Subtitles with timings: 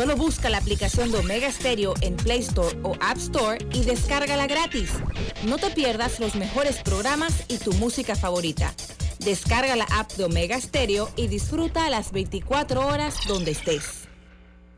[0.00, 4.46] Solo busca la aplicación de Omega Stereo en Play Store o App Store y descárgala
[4.46, 4.92] gratis.
[5.44, 8.72] No te pierdas los mejores programas y tu música favorita.
[9.18, 14.08] Descarga la app de Omega Stereo y disfruta a las 24 horas donde estés.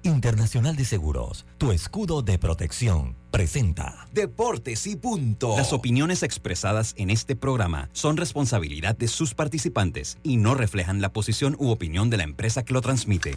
[0.03, 5.57] Internacional de Seguros, tu escudo de protección, presenta Deportes y punto.
[5.57, 11.13] Las opiniones expresadas en este programa son responsabilidad de sus participantes y no reflejan la
[11.13, 13.37] posición u opinión de la empresa que lo transmite.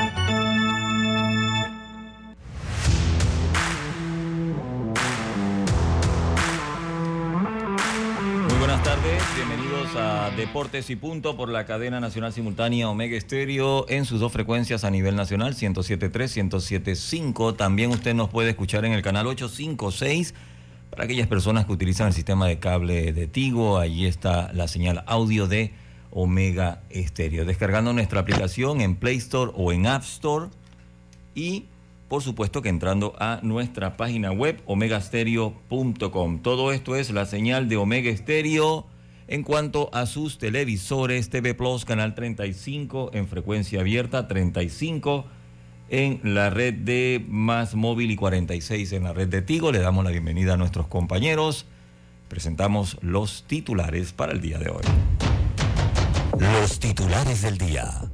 [8.83, 14.05] Buenas tardes, bienvenidos a Deportes y Punto por la cadena nacional simultánea Omega Estéreo en
[14.05, 17.55] sus dos frecuencias a nivel nacional, 107.3, 107.5.
[17.55, 20.33] También usted nos puede escuchar en el canal 856
[20.89, 23.77] para aquellas personas que utilizan el sistema de cable de Tigo.
[23.77, 25.73] Allí está la señal audio de
[26.09, 27.45] Omega Estéreo.
[27.45, 30.47] Descargando nuestra aplicación en Play Store o en App Store
[31.35, 31.65] y
[32.11, 36.39] por supuesto que entrando a nuestra página web omegastereo.com.
[36.41, 38.85] Todo esto es la señal de Omega Estéreo
[39.29, 45.23] en cuanto a sus televisores TV Plus canal 35 en frecuencia abierta 35
[45.87, 49.71] en la red de Más Móvil y 46 en la red de Tigo.
[49.71, 51.65] Le damos la bienvenida a nuestros compañeros.
[52.27, 54.83] Presentamos los titulares para el día de hoy.
[56.37, 58.10] Los titulares del día.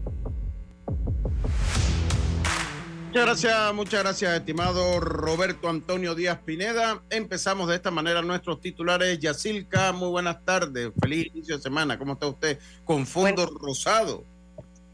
[3.18, 7.02] Muchas gracias, muchas gracias, estimado Roberto Antonio Díaz Pineda.
[7.10, 9.18] Empezamos de esta manera nuestros titulares.
[9.18, 10.92] Yacilca, muy buenas tardes.
[11.02, 11.98] Feliz inicio de semana.
[11.98, 12.60] ¿Cómo está usted?
[12.86, 14.24] Con fondo rosado.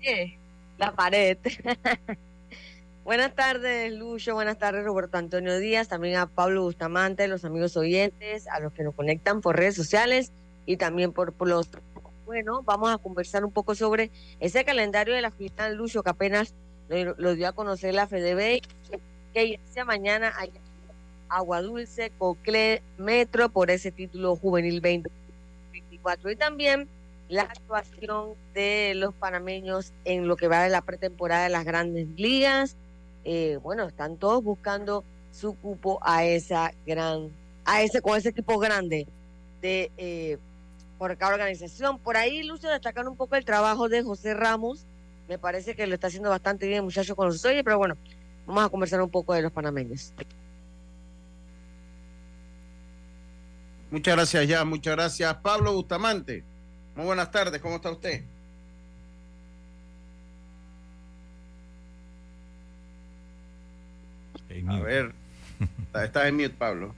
[0.02, 0.38] Sí,
[0.78, 1.38] la pared.
[3.04, 4.36] buenas tardes, Lucho.
[4.36, 5.90] Buenas tardes, Roberto Antonio Díaz.
[5.90, 10.32] También a Pablo Bustamante, los amigos oyentes, a los que nos conectan por redes sociales
[10.66, 11.70] y también por, por los.
[12.26, 16.56] Bueno, vamos a conversar un poco sobre ese calendario de la final, Lucho, que apenas
[16.90, 18.62] lo, dio a conocer la FDB,
[19.34, 20.52] que inicia mañana hay
[21.30, 26.88] Agua Dulce, Cocle, Metro por ese título juvenil 2024 y también
[27.30, 32.08] la actuación de los panameños en lo que va de la pretemporada de las grandes
[32.16, 32.76] ligas.
[33.26, 37.30] Eh, bueno, están todos buscando su cupo a esa gran,
[37.66, 39.08] a ese, con ese equipo grande
[39.62, 40.38] de eh,
[41.00, 41.98] por cada organización.
[41.98, 44.86] Por ahí, Lucio, destacar un poco el trabajo de José Ramos,
[45.34, 47.98] me parece que lo está haciendo bastante bien, muchachos, con los oye, pero bueno,
[48.46, 50.14] vamos a conversar un poco de los panameños.
[53.90, 55.34] Muchas gracias, ya, muchas gracias.
[55.38, 56.44] Pablo Bustamante,
[56.96, 58.24] muy buenas tardes, ¿cómo está usted?
[64.68, 65.16] A ver,
[65.96, 66.94] está en mute, Pablo.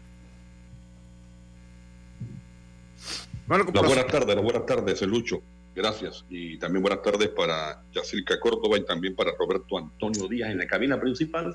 [3.48, 5.42] Bueno, las buenas tardes, las buenas tardes, Lucho.
[5.76, 6.24] Gracias.
[6.30, 10.68] Y también buenas tardes para Yacirca Córdoba y también para Roberto Antonio Díaz en la
[10.68, 11.54] cabina principal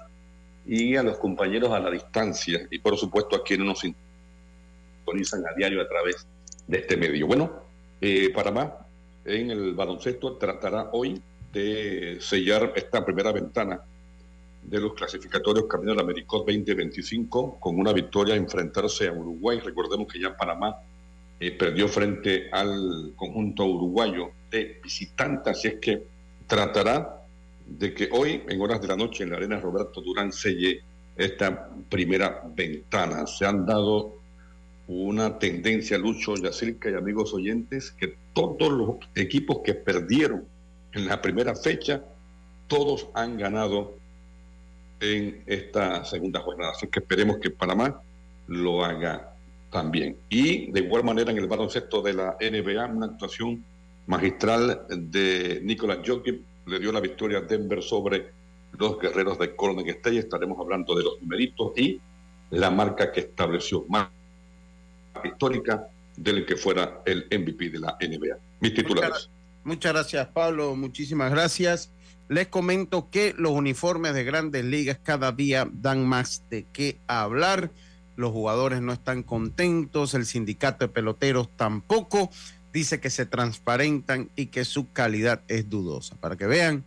[0.66, 5.54] y a los compañeros a la distancia y por supuesto a quienes nos sintonizan a
[5.56, 6.26] diario a través
[6.66, 7.26] de este medio.
[7.26, 7.50] Bueno,
[7.98, 8.86] eh, Panamá
[9.24, 13.80] en el baloncesto tratará hoy de sellar esta primera ventana
[14.62, 19.60] de los clasificatorios Camino al Americot 2025 con una victoria a enfrentarse a Uruguay.
[19.60, 20.76] Recordemos que ya Panamá
[21.40, 26.02] eh, perdió frente al conjunto uruguayo de visitantes, así es que
[26.46, 27.24] tratará
[27.66, 30.82] de que hoy, en horas de la noche, en la arena Roberto Durán selle
[31.16, 33.26] esta primera ventana.
[33.26, 34.18] Se han dado
[34.88, 40.44] una tendencia, Lucho, Yacirca y amigos oyentes, que todos los equipos que perdieron
[40.92, 42.02] en la primera fecha,
[42.66, 43.94] todos han ganado
[45.00, 46.72] en esta segunda jornada.
[46.72, 48.02] Así que esperemos que Panamá
[48.48, 49.29] lo haga
[49.70, 50.16] también.
[50.28, 53.64] Y de igual manera en el baloncesto de la NBA, una actuación
[54.06, 58.30] magistral de Nicolás Jokic le dio la victoria a Denver sobre
[58.78, 60.18] los guerreros de Golden State.
[60.18, 62.00] Estaremos hablando de los numeritos y
[62.50, 64.10] la marca que estableció, marca
[65.24, 65.86] histórica
[66.16, 68.36] del que fuera el MVP de la NBA.
[68.60, 69.10] Mis titulares.
[69.10, 69.30] Muchas,
[69.64, 70.74] muchas gracias, Pablo.
[70.76, 71.90] Muchísimas gracias.
[72.28, 77.70] Les comento que los uniformes de grandes ligas cada día dan más de qué hablar
[78.20, 82.30] los jugadores no están contentos, el sindicato de peloteros tampoco,
[82.72, 86.14] dice que se transparentan y que su calidad es dudosa.
[86.16, 86.84] Para que vean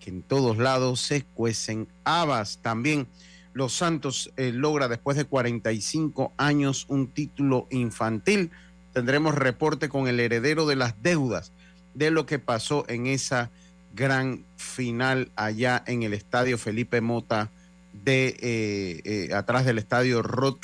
[0.00, 2.58] que en todos lados se cuecen habas.
[2.58, 3.06] También
[3.54, 8.50] Los Santos eh, logra después de 45 años un título infantil.
[8.92, 11.52] Tendremos reporte con el heredero de las deudas
[11.94, 13.50] de lo que pasó en esa
[13.94, 17.50] gran final allá en el estadio Felipe Mota
[17.92, 20.58] de eh, eh, atrás del estadio Rod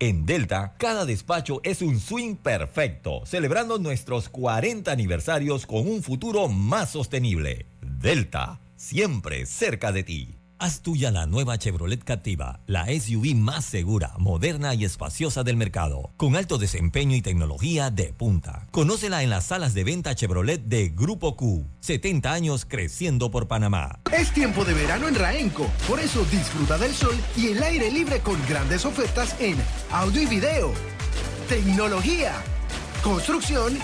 [0.00, 6.48] En Delta, cada despacho es un swing perfecto, celebrando nuestros 40 aniversarios con un futuro
[6.48, 7.66] más sostenible.
[7.82, 10.37] Delta, siempre cerca de ti.
[10.60, 16.10] Haz tuya la nueva Chevrolet Captiva, la SUV más segura, moderna y espaciosa del mercado,
[16.16, 18.66] con alto desempeño y tecnología de punta.
[18.72, 21.64] Conócela en las salas de venta Chevrolet de Grupo Q.
[21.78, 24.00] 70 años creciendo por Panamá.
[24.12, 28.18] Es tiempo de verano en Raenco, por eso disfruta del sol y el aire libre
[28.18, 29.56] con grandes ofertas en
[29.92, 30.72] audio y video,
[31.48, 32.32] tecnología,
[33.04, 33.78] construcción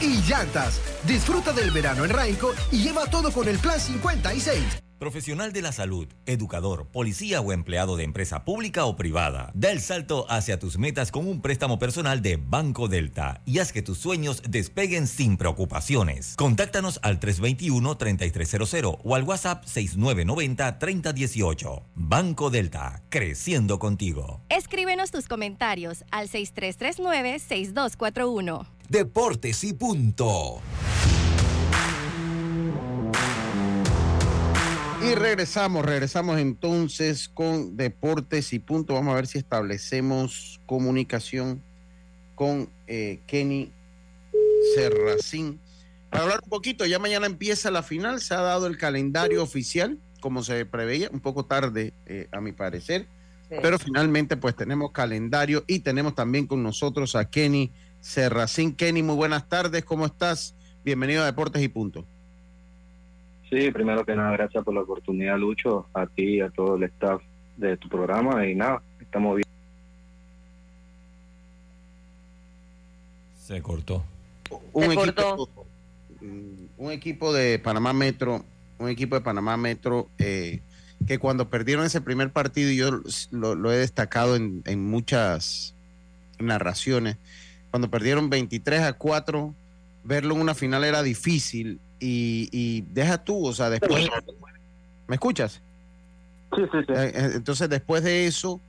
[0.00, 0.80] y llantas.
[1.08, 4.89] Disfruta del verano en Raenco y lleva todo con el plan 56.
[5.00, 9.50] Profesional de la salud, educador, policía o empleado de empresa pública o privada.
[9.54, 13.72] Da el salto hacia tus metas con un préstamo personal de Banco Delta y haz
[13.72, 16.34] que tus sueños despeguen sin preocupaciones.
[16.36, 21.82] Contáctanos al 321-3300 o al WhatsApp 6990-3018.
[21.94, 24.42] Banco Delta, creciendo contigo.
[24.50, 28.66] Escríbenos tus comentarios al 6339-6241.
[28.90, 30.60] Deportes y punto.
[35.02, 38.92] Y regresamos, regresamos entonces con deportes y punto.
[38.92, 41.62] Vamos a ver si establecemos comunicación
[42.34, 43.72] con eh, Kenny
[44.74, 45.58] Serracín.
[46.10, 49.98] Para hablar un poquito, ya mañana empieza la final, se ha dado el calendario oficial,
[50.20, 53.06] como se preveía, un poco tarde eh, a mi parecer,
[53.62, 58.74] pero finalmente pues tenemos calendario y tenemos también con nosotros a Kenny Serracín.
[58.74, 60.54] Kenny, muy buenas tardes, ¿cómo estás?
[60.84, 62.06] Bienvenido a Deportes y Punto.
[63.50, 66.84] Sí, primero que nada, gracias por la oportunidad, Lucho, a ti y a todo el
[66.84, 67.20] staff
[67.56, 68.46] de tu programa.
[68.46, 69.48] Y nada, estamos bien.
[73.36, 74.04] Se cortó.
[74.72, 75.48] Un, equipo,
[76.20, 78.44] mm, un equipo de Panamá Metro,
[78.78, 80.60] un equipo de Panamá Metro eh,
[81.06, 83.02] que cuando perdieron ese primer partido, yo
[83.32, 85.74] lo, he destacado en, en muchas
[86.38, 87.16] narraciones,
[87.70, 89.54] cuando perdieron 23 a 4,
[90.04, 94.08] verlo en una final era difícil y, deja tú, o sea, después...
[95.06, 95.60] ¿Me escuchas?
[96.54, 96.92] Sí, sí, sí.
[96.92, 98.60] Eh, eh, entonces, después de eso,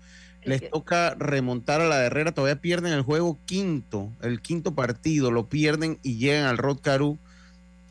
[0.44, 5.48] les toca remontar a la Herrera, todavía pierden el juego quinto, el quinto partido, lo
[5.48, 7.20] pierden y llegan al Rod Caru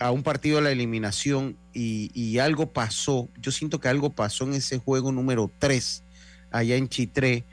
[0.00, 4.44] a un partido de la eliminación y, y, algo pasó, yo siento que algo pasó
[4.44, 6.02] en ese juego número 3
[6.50, 7.44] allá en Chitré,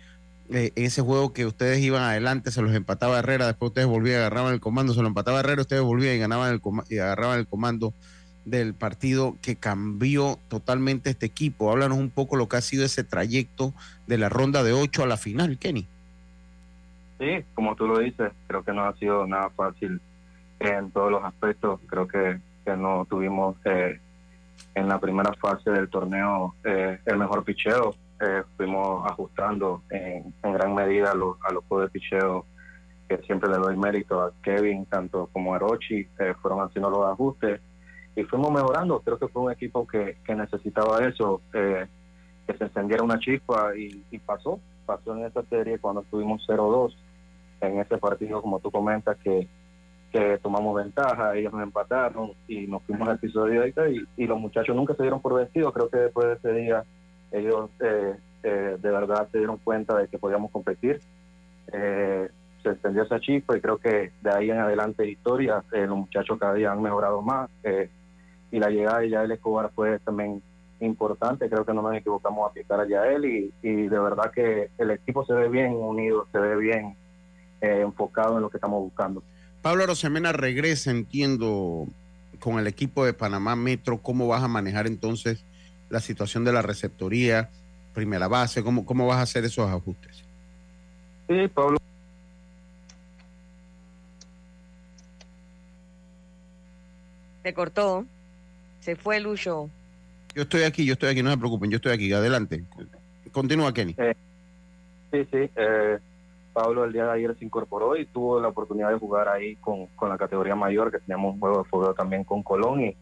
[0.50, 4.54] eh, ese juego que ustedes iban adelante, se los empataba Herrera, después ustedes volvían, agarraban
[4.54, 7.94] el comando, se lo empataba Herrera, ustedes volvían y ganaban el y agarraban el comando.
[8.46, 11.70] del partido que cambió totalmente este equipo.
[11.70, 13.74] Háblanos un poco lo que ha sido ese trayecto
[14.08, 15.86] de la ronda de ocho a la final, Kenny.
[17.20, 20.00] Sí, como tú lo dices, creo que no ha sido nada fácil
[20.60, 21.82] en todos los aspectos.
[21.88, 24.00] Creo que, que no tuvimos eh,
[24.75, 27.96] en la primera fase del torneo eh, el mejor picheo.
[28.19, 32.45] Eh, fuimos ajustando en, gran medida a los, a los juegos de picheo
[33.07, 36.05] que siempre le doy mérito a Kevin, tanto como a Rochi,
[36.41, 37.62] fueron haciendo los ajustes
[38.17, 39.00] y fuimos mejorando.
[39.01, 41.86] Creo que fue un equipo que, necesitaba eso, eh,
[42.45, 44.59] que se encendiera una chispa y, pasó.
[44.86, 46.95] Pasó en esta serie cuando estuvimos 0-2
[47.62, 49.47] en ese partido, como tú comentas, que,
[50.12, 53.74] que tomamos ventaja, ellos nos empataron y nos fuimos al episodio y,
[54.17, 55.74] y los muchachos nunca se dieron por vencidos.
[55.74, 56.83] Creo que después de ese día
[57.31, 61.00] ellos eh, eh, de verdad se dieron cuenta de que podíamos competir.
[61.72, 66.53] se encendió esa chispa y creo que de ahí en adelante historia, los muchachos cada
[66.53, 67.50] día han mejorado más
[68.51, 70.41] y la llegada de Yael Escobar fue también
[70.79, 71.50] importante.
[71.50, 74.91] Creo que no nos equivocamos a picar a Yael y, y de verdad que el
[74.91, 76.96] equipo se ve bien unido, se ve bien
[77.62, 79.24] eh, enfocado en lo que estamos buscando.
[79.62, 81.88] Pablo Rosemena regresa, entiendo,
[82.39, 83.98] con el equipo de Panamá Metro.
[83.98, 85.43] ¿Cómo vas a manejar entonces
[85.89, 87.50] la situación de la receptoría,
[87.94, 88.63] primera base?
[88.63, 90.24] ¿Cómo, cómo vas a hacer esos ajustes?
[91.27, 91.77] Sí, Pablo.
[97.44, 98.06] Se cortó.
[98.82, 99.70] Se fue Lucho.
[100.34, 102.63] Yo estoy aquí, yo estoy aquí, no se preocupen, yo estoy aquí, adelante.
[103.32, 103.96] Continúa, Kenny.
[103.98, 104.15] Eh,
[105.12, 105.50] sí, sí.
[105.56, 105.98] Eh,
[106.53, 109.88] Pablo el día de ayer se incorporó y tuvo la oportunidad de jugar ahí con,
[110.01, 112.82] la categoría mayor, que teníamos un juego de fútbol también con Colón.
[112.82, 112.98] Y,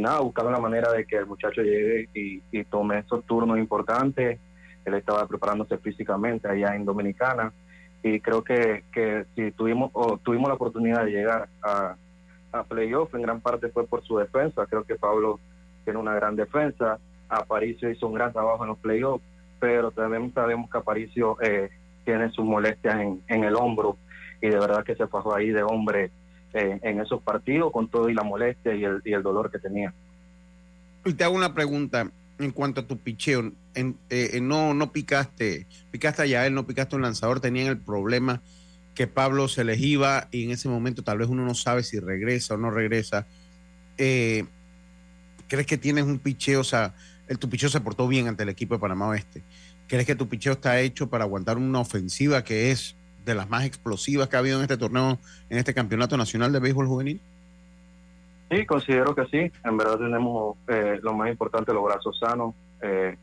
[0.00, 4.38] nada, buscando la manera de que el muchacho llegue y, tome esos turnos importantes.
[4.84, 7.52] Él estaba preparándose físicamente allá en Dominicana
[8.02, 9.90] y creo que, que si tuvimos
[10.22, 11.96] tuvimos la oportunidad de llegar a,
[12.52, 14.66] a playoff, en gran parte fue por su defensa.
[14.66, 15.40] Creo que Pablo
[15.84, 16.98] tiene una gran defensa.
[17.28, 19.24] Aparicio hizo un gran trabajo en los playoffs,
[19.58, 21.70] pero también sabemos que Aparicio eh,
[22.04, 23.96] tiene sus molestias en, en, el hombro
[24.40, 26.10] y de verdad que se fajó ahí de hombre
[26.54, 29.58] eh, en esos partidos con todo y la molestia y el, y el dolor que
[29.58, 29.92] tenía.
[31.04, 33.52] Y te hago una pregunta en cuanto a tu picheo.
[33.74, 38.40] En, eh, no, no picaste, picaste a él, no picaste un lanzador, tenían el problema
[38.94, 41.98] que Pablo se les iba y en ese momento tal vez uno no sabe si
[41.98, 43.26] regresa o no regresa.
[43.98, 44.44] Eh,
[45.48, 46.60] ¿Crees que tienes un picheo?
[46.60, 46.94] O sea,
[47.28, 49.42] el, tu picheo se portó bien ante el equipo de Panamá Oeste.
[49.88, 53.64] ¿Crees que tu picheo está hecho para aguantar una ofensiva que es de las más
[53.64, 55.18] explosivas que ha habido en este torneo,
[55.50, 57.20] en este campeonato nacional de béisbol juvenil?
[58.50, 59.52] Sí, considero que sí.
[59.64, 62.54] En verdad tenemos eh, lo más importante, los brazos sanos.
[62.82, 63.16] Eh,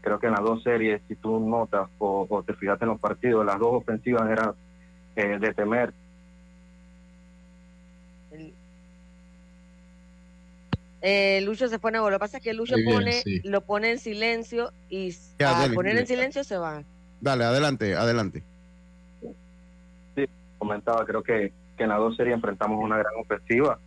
[0.00, 3.00] creo que en las dos series, si tú notas o, o te fijaste en los
[3.00, 4.52] partidos, las dos ofensivas eran
[5.16, 5.92] eh, de temer.
[11.02, 14.70] Eh, Lucho se pone, lo que pasa es que Lucho pone, lo pone en silencio
[14.90, 16.82] y al poner en silencio se va.
[17.20, 18.42] Dale, adelante, adelante.
[20.60, 23.80] Comentaba, creo que, que en la dos series enfrentamos una gran ofensiva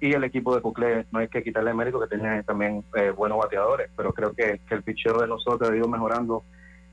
[0.00, 3.38] y el equipo de Cuclé, no hay que quitarle mérito que tenía también eh, buenos
[3.38, 6.44] bateadores, pero creo que, que el picheo de nosotros ha ido mejorando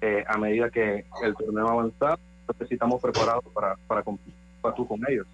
[0.02, 2.18] eh, a medida que el torneo avanzaba
[2.70, 5.28] estamos preparados para, para competir con ellos.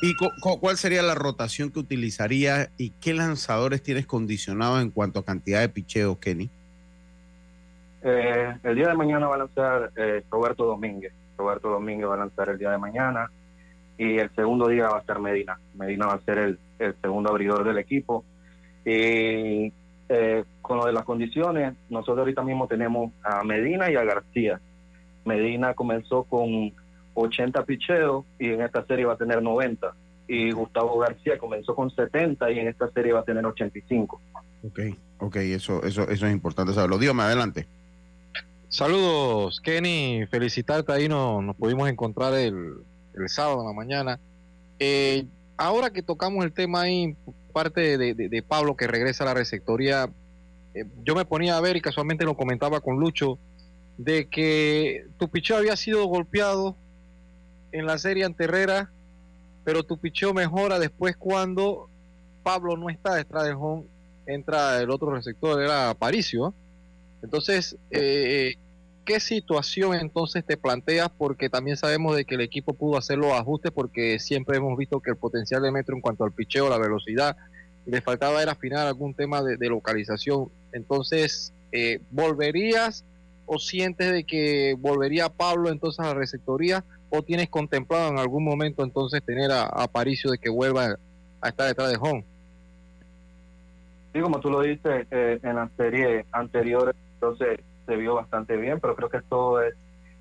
[0.00, 0.14] ¿Y
[0.60, 5.60] cuál sería la rotación que utilizaría y qué lanzadores tienes condicionados en cuanto a cantidad
[5.60, 6.48] de picheos, Kenny?
[8.02, 11.12] Eh, el día de mañana va a lanzar eh, Roberto Domínguez.
[11.38, 13.30] Roberto Domínguez va a lanzar el día de mañana
[13.96, 15.58] y el segundo día va a estar Medina.
[15.74, 18.24] Medina va a ser el, el segundo abridor del equipo.
[18.84, 19.72] Y
[20.08, 24.60] eh, con lo de las condiciones, nosotros ahorita mismo tenemos a Medina y a García.
[25.24, 26.72] Medina comenzó con
[27.14, 29.92] 80 picheos y en esta serie va a tener 90.
[30.28, 34.20] Y Gustavo García comenzó con 70 y en esta serie va a tener 85.
[34.64, 34.80] Ok,
[35.18, 36.98] ok, eso, eso, eso es importante saberlo.
[36.98, 37.66] Dígame, adelante.
[38.68, 40.26] Saludos, Kenny.
[40.30, 40.92] Felicitarte.
[40.92, 42.74] Ahí nos, nos pudimos encontrar el,
[43.14, 44.20] el sábado en la mañana.
[44.78, 47.16] Eh, ahora que tocamos el tema ahí,
[47.52, 50.10] parte de, de, Pablo que regresa a la receptoría,
[50.74, 53.38] eh, yo me ponía a ver y casualmente lo comentaba con Lucho
[53.96, 56.76] de que tu picheo había sido golpeado
[57.72, 58.90] en la serie ante Herrera,
[59.64, 61.90] pero tu picheo mejora después cuando
[62.44, 63.84] Pablo no está detrás del home,
[64.26, 66.54] entra el otro receptor, era Aparicio.
[67.22, 68.54] Entonces, eh,
[69.04, 71.08] ¿qué situación entonces te planteas?
[71.16, 75.00] Porque también sabemos de que el equipo pudo hacer los ajustes porque siempre hemos visto
[75.00, 77.36] que el potencial de Metro en cuanto al picheo, la velocidad,
[77.86, 80.50] le faltaba era afinar algún tema de, localización.
[80.72, 83.04] Entonces, eh, ¿volverías
[83.46, 88.44] o sientes de que volvería Pablo entonces a la receptoría o tienes contemplado en algún
[88.44, 90.98] momento entonces tener a, Aparicio de que vuelva
[91.40, 92.24] a estar detrás de Home?
[94.12, 98.78] Sí, como tú lo dices, eh, en la serie anterior entonces se vio bastante bien,
[98.80, 99.74] pero creo que todo es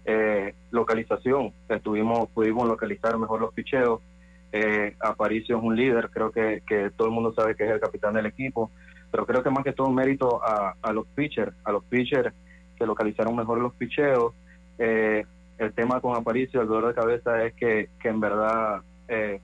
[0.05, 1.53] eh, localización.
[1.69, 4.01] Estuvimos, pudimos localizar mejor los picheos.
[4.51, 7.79] Eh, Aparicio es un líder, creo que, que todo el mundo sabe que es el
[7.79, 8.71] capitán del equipo,
[9.11, 12.33] pero creo que más que todo mérito a, a los pitchers, a los pitchers
[12.77, 14.33] que localizaron mejor los picheos.
[14.79, 15.25] Eh,
[15.57, 19.39] el tema con Aparicio, el dolor de cabeza es que, que en verdad eh,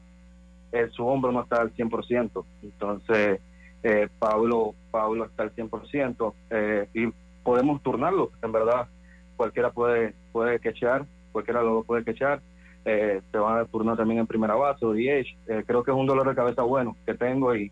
[0.91, 2.45] su hombro no está al 100%.
[2.63, 3.39] Entonces,
[3.83, 8.31] eh, Pablo, Pablo está al 100% eh, y podemos turnarlo.
[8.41, 8.87] En verdad,
[9.35, 12.41] cualquiera puede puede quechar, cualquiera lo puede quechar.
[12.85, 15.37] Eh, se van a turnar también en primera base o DH.
[15.47, 17.71] Eh, creo que es un dolor de cabeza bueno que tengo y,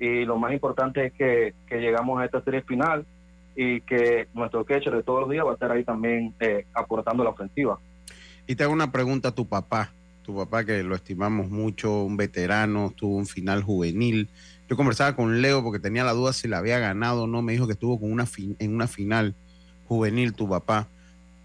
[0.00, 3.06] y lo más importante es que, que llegamos a esta serie final
[3.54, 7.22] y que nuestro catcher de todos los días va a estar ahí también eh, aportando
[7.22, 7.78] la ofensiva.
[8.46, 12.16] Y te hago una pregunta a tu papá, tu papá que lo estimamos mucho, un
[12.16, 14.28] veterano, tuvo un final juvenil.
[14.70, 17.50] Yo conversaba con Leo porque tenía la duda si la había ganado o no, me
[17.50, 18.28] dijo que estuvo con una
[18.60, 19.34] en una final
[19.88, 20.86] juvenil tu papá.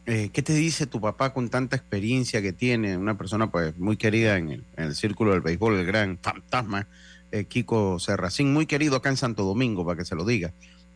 [0.05, 2.96] Eh, ¿Qué te dice tu papá con tanta experiencia que tiene?
[2.96, 6.88] Una persona pues muy querida en el, en el círculo del béisbol, el gran fantasma,
[7.32, 10.53] eh, Kiko Serracín, muy querido acá en Santo Domingo, para que se lo diga,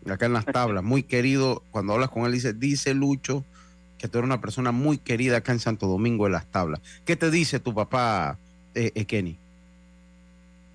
[0.07, 3.43] acá en las tablas, muy querido, cuando hablas con él dice, dice Lucho
[3.97, 6.79] que tú eres una persona muy querida acá en Santo Domingo en las tablas.
[7.05, 8.37] ¿Qué te dice tu papá,
[8.75, 9.39] eh, eh Kenny?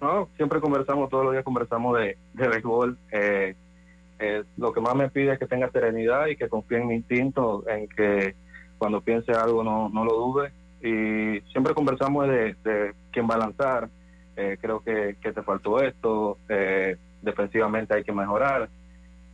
[0.04, 2.98] No, siempre conversamos, todos los días conversamos de, de béisbol.
[3.10, 3.54] Eh,
[4.18, 6.96] eh, lo que más me pide es que tenga serenidad y que confíe en mi
[6.96, 8.34] instinto, en que
[8.76, 10.52] cuando piense algo no, no lo dude.
[10.82, 13.88] Y siempre conversamos de, de quién va a lanzar.
[14.36, 18.68] Eh, creo que, que, te faltó esto, eh, defensivamente hay que mejorar.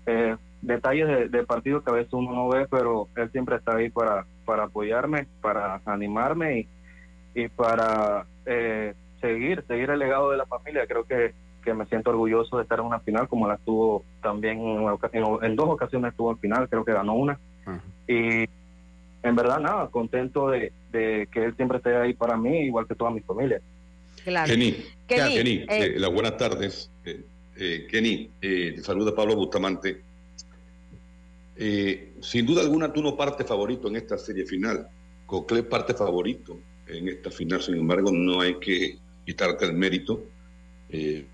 [0.06, 3.74] Eh, detalles de, de partidos que a veces uno no ve, pero él siempre está
[3.74, 6.68] ahí para, para apoyarme, para animarme y,
[7.42, 10.86] y para eh, seguir, seguir el legado de la familia.
[10.86, 11.32] Creo que,
[11.64, 15.24] que me siento orgulloso de estar en una final, como la estuvo también en, en,
[15.42, 17.38] en dos ocasiones estuvo en final, creo que ganó una.
[17.66, 17.80] Uh -huh.
[18.08, 18.48] Y
[19.22, 22.94] en verdad, nada, contento de, de, que él siempre esté ahí para mí, igual que
[22.94, 23.60] toda mi familia.
[24.24, 24.50] Claro.
[24.50, 26.90] Kenny, Kenny, Kenny eh, eh, las buenas tardes.
[27.04, 30.02] Eh, Kenny, te saluda Pablo Bustamante.
[31.56, 34.88] sin duda alguna, tú no parte favorito en esta serie final.
[35.26, 38.98] Cocle parte favorito en esta final, sin embargo, no hay que
[39.30, 40.24] quitarte el mérito.
[40.88, 41.24] Eh,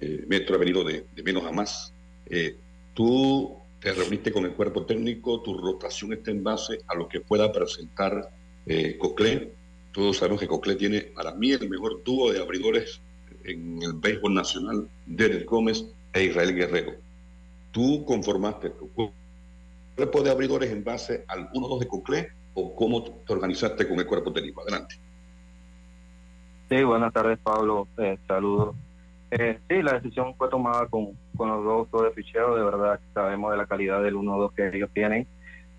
[0.00, 1.92] eh, Metro ha venido de, menos a más.
[2.26, 2.56] Eh,
[2.92, 7.20] tú te reuniste con el cuerpo técnico, tu rotación está en base a lo que
[7.20, 8.30] pueda presentar
[8.66, 9.52] eh, Cocle.
[9.92, 13.00] Todos sabemos que Cocle tiene para mí el mejor dúo de abridores
[13.44, 16.94] en el béisbol nacional, Derek Gómez e Israel Guerrero.
[17.70, 18.90] Tú conformaste tu
[19.94, 24.06] cuerpo de abridores en base al 1-2 de Cocle o cómo te organizaste con el
[24.06, 24.62] cuerpo técnico.
[24.62, 24.96] Adelante.
[26.68, 27.88] Sí, buenas tardes, Pablo.
[27.98, 28.74] Eh, saludos.
[29.30, 32.56] Eh, sí, la decisión fue tomada con, con los dos, dos de picheo.
[32.56, 35.26] De verdad, sabemos de la calidad del 1-2 que ellos tienen.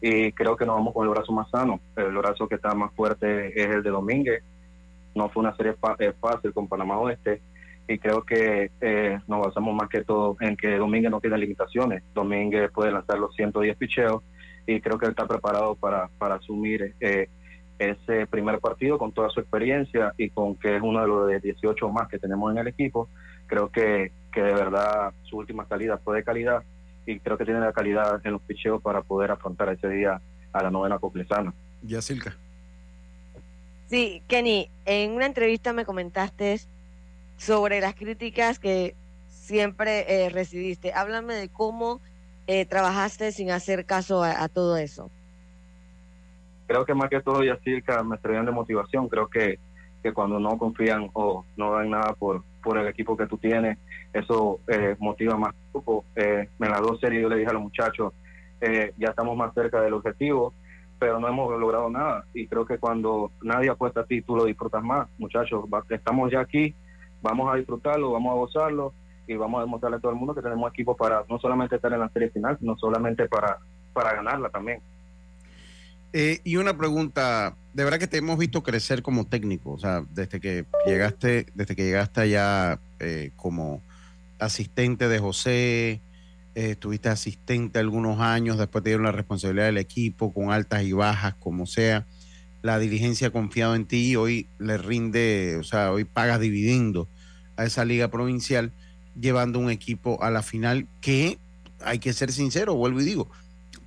[0.02, 1.80] Y creo que nos vamos con el brazo más sano.
[1.96, 4.44] El brazo que está más fuerte es el de Domínguez.
[5.16, 7.42] No fue una serie fácil con Panamá Oeste.
[7.88, 12.04] Y creo que eh, nos basamos más que todo en que Domínguez no tiene limitaciones.
[12.14, 14.22] Domínguez puede lanzar los 110 picheos
[14.68, 17.30] y creo que él está preparado para, para asumir eh,
[17.80, 21.40] ese primer partido con toda su experiencia y con que es uno de los de
[21.40, 23.10] 18 más que tenemos en el equipo.
[23.48, 26.64] Creo que, que de verdad su última salida fue de calidad
[27.06, 30.64] y creo que tiene la calidad en los picheos para poder afrontar ese día a
[30.64, 31.54] la novena coclesana.
[31.84, 32.36] Ya, Silka.
[33.88, 36.60] Sí, Kenny, en una entrevista me comentaste
[37.38, 38.96] sobre las críticas que
[39.30, 40.94] siempre eh, recibiste.
[40.94, 42.02] Háblame de cómo
[42.48, 45.12] eh, trabajaste sin hacer caso a, a, todo eso?
[46.68, 49.08] Creo que más que todo, Yacirca, me servían de motivación.
[49.08, 49.60] Creo que,
[50.02, 53.78] que cuando no confían o no dan nada por, por el equipo que tú tienes,
[54.14, 55.54] eso eh, motiva más.
[56.16, 58.14] Eh, en las dos series yo le dije a los muchachos,
[58.62, 60.54] eh, ya estamos más cerca del objetivo,
[60.98, 62.26] pero no hemos logrado nada.
[62.34, 65.08] Y creo que cuando nadie apuesta a ti, tú lo disfrutas más.
[65.18, 66.74] Muchachos, estamos ya aquí,
[67.22, 68.94] vamos a disfrutarlo, vamos a gozarlo
[69.28, 71.92] y vamos a demostrarle a todo el mundo que tenemos equipo para no solamente estar
[71.92, 73.58] en la serie final, sino solamente para,
[73.94, 74.82] para ganarla también.
[76.14, 80.06] Eh, y una pregunta, de verdad que te hemos visto crecer como técnico, o sea,
[80.12, 83.82] desde que llegaste, desde que llegaste allá eh, como
[84.40, 86.02] asistente de José,
[86.56, 90.94] eh, estuviste asistente algunos años, después te dieron la responsabilidad del equipo con altas y
[90.94, 92.06] bajas, como sea.
[92.62, 97.10] La dirigencia ha confiado en ti y hoy le rinde, o sea, hoy pagas dividendo
[97.58, 98.72] a esa liga provincial
[99.20, 101.38] llevando un equipo a la final que,
[101.82, 103.30] hay que ser sincero, vuelvo y digo,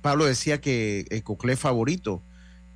[0.01, 2.23] Pablo decía que Coclé es favorito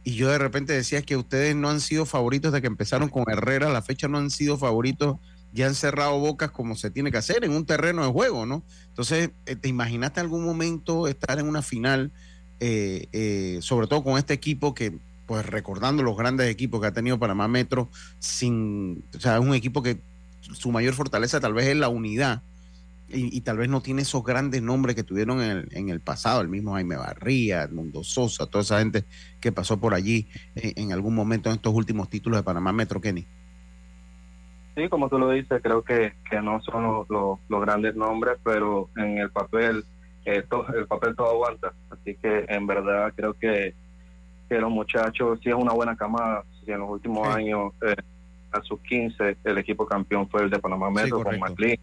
[0.03, 3.25] y yo de repente decía que ustedes no han sido favoritos de que empezaron con
[3.29, 5.17] Herrera, la fecha no han sido favoritos
[5.53, 8.63] ya han cerrado bocas como se tiene que hacer en un terreno de juego, ¿no?
[8.87, 12.11] Entonces, eh, ¿te imaginaste algún momento estar en una final,
[12.59, 16.93] eh, eh, sobre todo con este equipo que, pues recordando los grandes equipos que ha
[16.93, 20.01] tenido Panamá Metro, sin, o sea, es un equipo que
[20.41, 22.41] su mayor fortaleza tal vez es la unidad.
[23.13, 26.41] Y, tal vez no tiene esos grandes nombres que tuvieron en el, en el pasado,
[26.41, 29.05] el mismo Jaime Barría, Edmundo Sosa, toda esa gente
[29.39, 33.27] que pasó por allí en, algún momento en estos últimos títulos de Panamá Metro, Kenny.
[34.75, 38.89] Sí, como tú lo dices, creo que, que no son los, los, grandes nombres, pero
[38.97, 39.85] en el papel,
[40.25, 40.43] eh,
[40.75, 41.73] el papel todo aguanta.
[41.91, 43.75] Así que en verdad creo que,
[44.49, 46.43] que los muchachos sí es una buena camada.
[46.65, 47.95] Si en los últimos años, eh,
[48.53, 51.77] a sus 15, el equipo campeón fue el de Panamá Metro con McLean,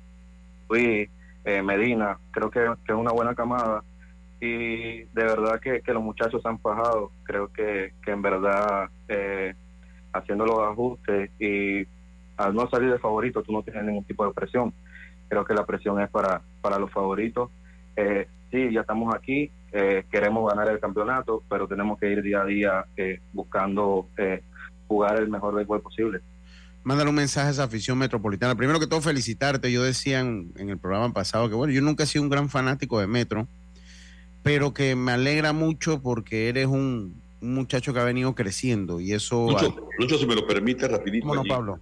[0.69, 1.11] Luis,
[1.45, 3.85] eh, Medina, creo que, es una buena camada.
[4.41, 7.13] Y de verdad que, los muchachos han fajado.
[7.25, 8.89] Creo que, en verdad,
[10.13, 11.87] haciendo los ajustes y
[12.37, 14.73] al no salir de favorito tú no tienes ningún tipo de presión.
[15.29, 17.51] Creo que la presión es para, para los favoritos.
[17.97, 22.41] Eh, sí, ya estamos aquí, eh, queremos ganar el campeonato, pero tenemos que ir día
[22.41, 24.43] a día eh, buscando eh,
[24.89, 26.21] jugar el mejor béisbol posible.
[26.83, 28.55] Mándale un mensaje a esa afición metropolitana.
[28.55, 29.71] Primero que todo, felicitarte.
[29.71, 32.99] Yo decía en, el programa pasado que, bueno, yo nunca he sido un gran fanático
[33.01, 33.47] de Metro,
[34.43, 39.49] pero que me alegra mucho porque eres un, muchacho que ha venido creciendo y eso...
[39.99, 41.27] Lucho, si me lo permite, rapidito.
[41.27, 41.81] Bueno, Pablo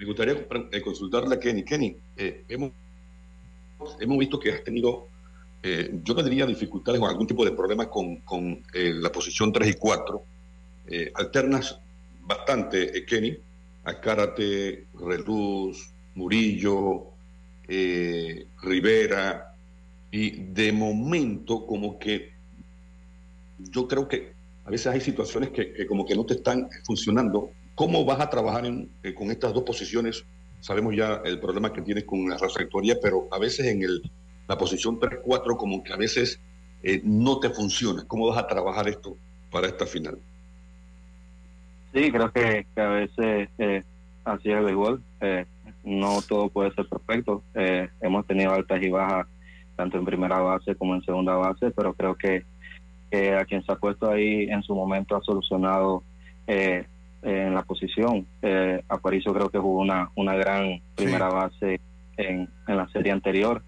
[0.00, 1.62] me gustaría eh, consultarle a Kenny.
[1.62, 2.72] Kenny, eh, hemos,
[4.00, 5.08] hemos visto que has tenido,
[5.62, 9.74] eh, yo tendría dificultades o algún tipo de problema con, con la posición 3 y
[9.74, 10.22] 4.
[11.14, 11.78] alternas
[12.22, 13.36] bastante, Kenny,
[13.84, 17.08] a Cárate, Reluz, Murillo,
[18.62, 19.54] Rivera,
[20.10, 22.32] y de momento como que
[23.58, 24.32] yo creo que
[24.64, 28.66] a veces hay situaciones que, como que no te están funcionando ¿Cómo vas a trabajar
[28.66, 30.22] eh, con estas dos posiciones?
[30.60, 34.02] Sabemos ya el problema que tienes con la reflectoría, pero a veces en el,
[34.46, 36.40] la posición 3-4 como que a veces
[36.82, 38.04] eh, no te funciona.
[38.06, 39.16] ¿Cómo vas a trabajar esto
[39.50, 40.18] para esta final?
[41.92, 43.82] Sí, creo que, a veces eh,
[44.24, 45.00] así es igual.
[45.20, 45.44] Eh,
[45.84, 47.42] no todo puede ser perfecto.
[47.54, 49.26] hemos tenido altas y bajas
[49.76, 52.44] tanto en primera base como en segunda base, pero creo que,
[53.34, 56.04] a quien se ha puesto ahí en su momento ha solucionado
[56.46, 56.84] eh,
[57.22, 58.26] en la posición.
[58.42, 61.80] Eh, Aparicio creo que jugó una, una gran primera base
[62.16, 63.62] en, en, la serie anterior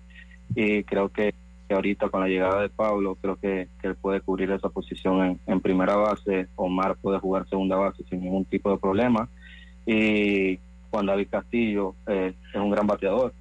[0.55, 1.35] y creo que,
[1.73, 5.97] ahorita con la llegada de Pablo creo que, él puede cubrir esa posición en, primera
[5.97, 6.49] base.
[6.57, 9.29] Omar puede jugar segunda base sin ningún tipo de problema
[9.87, 10.59] y
[10.91, 13.33] Juan David Castillo eh, es un gran bateador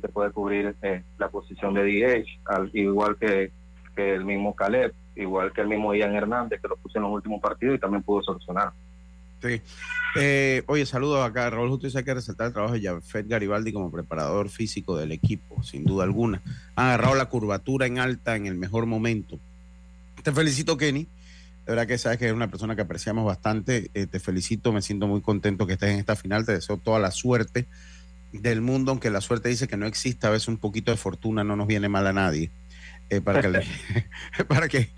[0.00, 3.50] que puede cubrir eh, la posición de DH, al, igual que,
[3.94, 7.12] que el mismo Caleb, igual que el mismo Ian Hernández que lo puso en los
[7.12, 8.72] últimos partidos y también pudo solucionar.
[9.42, 9.60] Sí.
[10.18, 11.50] Eh, oye, saludos acá.
[11.50, 15.62] Raúl Justo dice que resaltar el trabajo de Jafet Garibaldi como preparador físico del equipo,
[15.62, 16.42] sin duda alguna.
[16.74, 19.38] Han agarrado la curvatura en alta en el mejor momento.
[20.22, 21.04] Te felicito, Kenny.
[21.66, 23.90] De verdad que sabes que eres una persona que apreciamos bastante.
[23.92, 26.46] Eh, te felicito, me siento muy contento que estés en esta final.
[26.46, 27.66] Te deseo toda la suerte
[28.32, 30.26] del mundo, aunque la suerte dice que no existe.
[30.26, 32.50] A veces un poquito de fortuna no nos viene mal a nadie.
[33.10, 33.48] Eh, para que
[34.48, 34.90] para que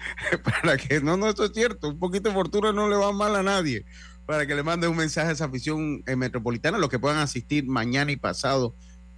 [0.42, 3.36] para que no no esto es cierto un poquito de fortuna no le va mal
[3.36, 3.84] a nadie
[4.28, 7.64] para que le mande un mensaje a esa afición eh, metropolitana, los que puedan asistir
[7.66, 8.74] mañana y pasado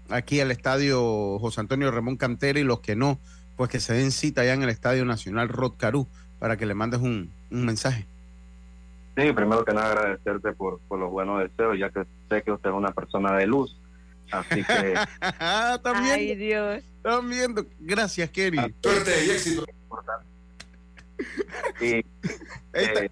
[0.09, 3.19] aquí al estadio José Antonio Ramón Cantera y los que no,
[3.57, 6.07] pues que se den cita allá en el Estadio Nacional Rod Caru
[6.39, 8.07] para que le mandes un, mensaje.
[9.17, 12.71] Sí, primero que nada agradecerte por, por los buenos deseos, ya que sé que usted
[12.71, 13.77] es una persona de luz.
[14.31, 14.95] Así que.
[15.83, 16.15] también.
[16.15, 16.85] Ay, Dios.
[17.03, 17.57] También.
[17.81, 18.73] Gracias, Kerry.
[18.81, 19.65] Suerte y éxito.
[21.81, 22.05] Y,
[22.75, 23.11] eh,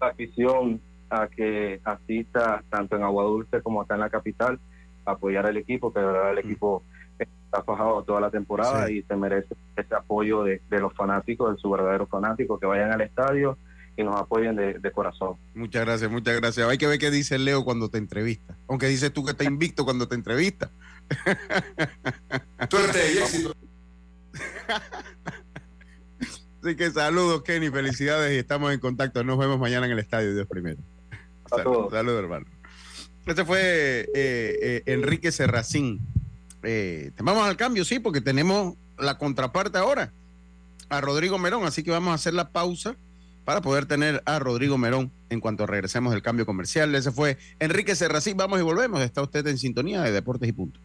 [0.00, 0.80] afición
[1.10, 4.58] a que asista tanto en Agua Dulce como acá en la capital
[5.04, 6.48] a apoyar al equipo, que de verdad el mm.
[6.48, 6.82] equipo
[7.18, 11.70] está fajado toda la temporada y se merece ese apoyo de, los fanáticos, de su
[11.70, 13.56] verdadero fanático, que vayan al estadio
[13.96, 15.36] y nos apoyen de, corazón.
[15.54, 16.68] Muchas gracias, muchas gracias.
[16.68, 18.56] Hay que ver qué dice Leo cuando te entrevista.
[18.68, 20.70] Aunque dices tú que está invicto cuando te entrevista.
[22.68, 23.52] Suerte y éxito.
[26.64, 29.22] Así que saludos, Kenny, felicidades y estamos en contacto.
[29.22, 30.78] Nos vemos mañana en el estadio, Dios primero.
[31.50, 32.46] Saludos, hermano.
[33.26, 36.00] Este fue eh, eh, Enrique Serracín.
[36.62, 40.14] Eh, vamos al cambio, sí, porque tenemos la contraparte ahora,
[40.88, 41.64] a Rodrigo Merón.
[41.64, 42.96] Así que vamos a hacer la pausa
[43.44, 46.94] para poder tener a Rodrigo Merón en cuanto regresemos del cambio comercial.
[46.94, 48.38] Ese fue Enrique Serracín.
[48.38, 49.02] Vamos y volvemos.
[49.02, 50.80] Está usted en sintonía de Deportes y Punto.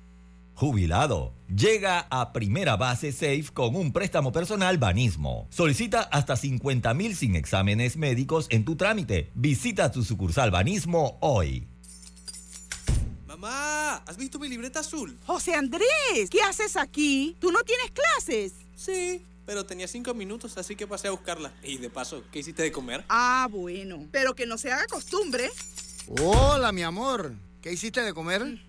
[0.60, 1.34] Jubilado.
[1.48, 5.48] Llega a Primera Base Safe con un préstamo personal Banismo.
[5.50, 9.32] Solicita hasta 50 mil sin exámenes médicos en tu trámite.
[9.36, 11.65] Visita tu sucursal Banismo hoy.
[13.26, 15.17] Mamá, ¿has visto mi libreta azul?
[15.26, 17.38] José Andrés, ¿qué haces aquí?
[17.39, 18.52] ¿Tú no tienes clases?
[18.76, 21.54] Sí, pero tenía cinco minutos, así que pasé a buscarla.
[21.63, 23.06] Y de paso, ¿qué hiciste de comer?
[23.08, 25.50] Ah, bueno, pero que no se haga costumbre.
[26.22, 27.34] Hola, mi amor.
[27.62, 28.69] ¿Qué hiciste de comer?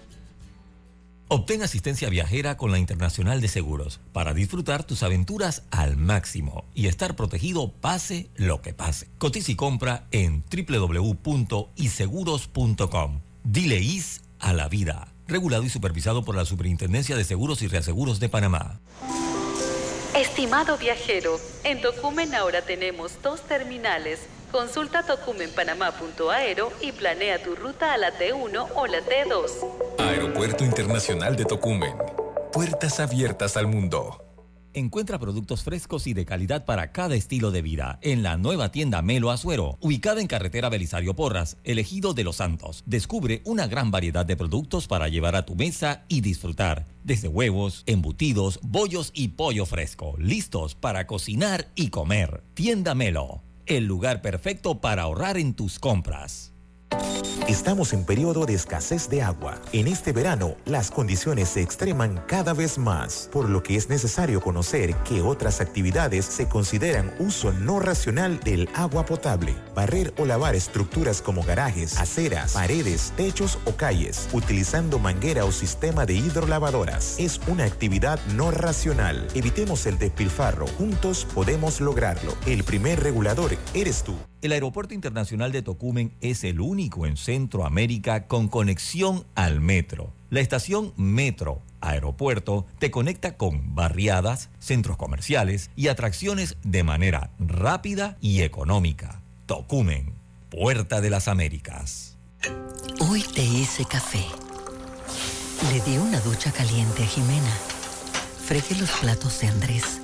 [1.33, 6.87] Obtén asistencia viajera con la Internacional de Seguros para disfrutar tus aventuras al máximo y
[6.87, 9.07] estar protegido pase lo que pase.
[9.17, 13.21] Cotiza y compra en www.iseguros.com.
[13.45, 15.07] Dile is a la vida.
[15.25, 18.81] Regulado y supervisado por la Superintendencia de Seguros y Reaseguros de Panamá.
[20.13, 24.19] Estimado viajero, en Tocumen ahora tenemos dos terminales.
[24.51, 29.99] Consulta tocumenpanamá.aero y planea tu ruta a la T1 o la T2.
[29.99, 31.93] Aeropuerto Internacional de Tocumen.
[32.51, 34.25] Puertas abiertas al mundo.
[34.73, 39.01] Encuentra productos frescos y de calidad para cada estilo de vida en la nueva tienda
[39.01, 42.83] Melo Azuero, ubicada en carretera Belisario Porras, elegido de Los Santos.
[42.85, 47.83] Descubre una gran variedad de productos para llevar a tu mesa y disfrutar, desde huevos,
[47.85, 52.43] embutidos, bollos y pollo fresco, listos para cocinar y comer.
[52.53, 53.41] Tienda Melo,
[53.77, 56.50] el lugar perfecto para ahorrar en tus compras.
[57.51, 59.59] Estamos en periodo de escasez de agua.
[59.73, 64.41] En este verano, las condiciones se extreman cada vez más, por lo que es necesario
[64.41, 69.53] conocer qué otras actividades se consideran uso no racional del agua potable.
[69.75, 76.05] Barrer o lavar estructuras como garajes, aceras, paredes, techos o calles, utilizando manguera o sistema
[76.05, 79.27] de hidrolavadoras, es una actividad no racional.
[79.33, 80.67] Evitemos el despilfarro.
[80.77, 82.33] Juntos podemos lograrlo.
[82.45, 84.15] El primer regulador eres tú.
[84.41, 90.11] El Aeropuerto Internacional de Tocumen es el único en Centroamérica con conexión al metro.
[90.31, 98.17] La estación Metro Aeropuerto te conecta con barriadas, centros comerciales y atracciones de manera rápida
[98.19, 99.21] y económica.
[99.45, 100.15] Tocumen,
[100.49, 102.17] Puerta de las Américas.
[102.99, 104.25] Hoy te hice café.
[105.71, 107.53] Le di una ducha caliente a Jimena.
[108.43, 110.01] Fregué los platos de Andrés.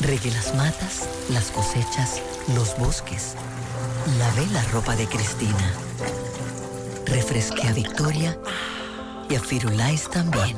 [0.00, 3.34] Regué las matas, las cosechas, los bosques.
[4.18, 5.74] Lavé la ropa de Cristina.
[7.06, 8.38] Refresqué a Victoria
[9.28, 10.56] y a Firulais también.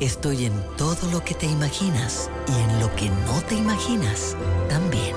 [0.00, 4.36] Estoy en todo lo que te imaginas y en lo que no te imaginas
[4.68, 5.14] también.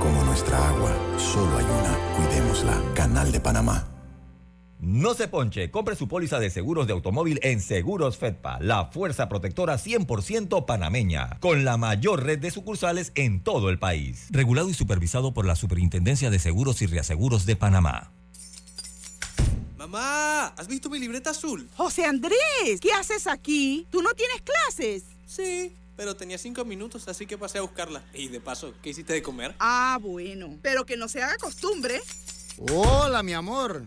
[0.00, 2.16] Como nuestra agua, solo hay una.
[2.16, 2.80] Cuidémosla.
[2.94, 3.91] Canal de Panamá.
[4.82, 9.28] No se ponche, compre su póliza de seguros de automóvil en Seguros Fedpa, la fuerza
[9.28, 14.26] protectora 100% panameña, con la mayor red de sucursales en todo el país.
[14.30, 18.10] Regulado y supervisado por la Superintendencia de Seguros y Reaseguros de Panamá.
[19.76, 21.68] Mamá, ¿has visto mi libreta azul?
[21.76, 23.86] José Andrés, ¿qué haces aquí?
[23.88, 25.04] ¿Tú no tienes clases?
[25.26, 28.02] Sí, pero tenía cinco minutos, así que pasé a buscarla.
[28.14, 29.54] Y de paso, ¿qué hiciste de comer?
[29.60, 32.00] Ah, bueno, pero que no se haga costumbre.
[32.58, 33.86] Hola, mi amor.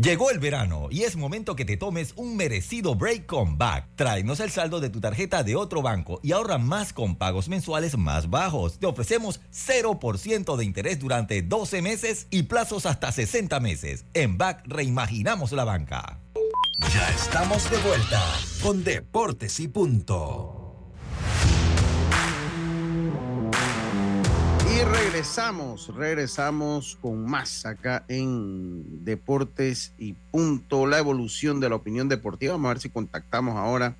[0.00, 3.86] Llegó el verano y es momento que te tomes un merecido break con Back.
[3.96, 7.98] Tráenos el saldo de tu tarjeta de otro banco y ahorra más con pagos mensuales
[7.98, 8.78] más bajos.
[8.78, 14.06] Te ofrecemos 0% de interés durante 12 meses y plazos hasta 60 meses.
[14.14, 16.18] En Back reimaginamos la banca.
[16.94, 18.22] Ya estamos de vuelta
[18.62, 20.59] con Deportes y Punto.
[25.20, 32.54] Regresamos, regresamos con más acá en Deportes y Punto, la evolución de la opinión deportiva.
[32.54, 33.96] Vamos a ver si contactamos ahora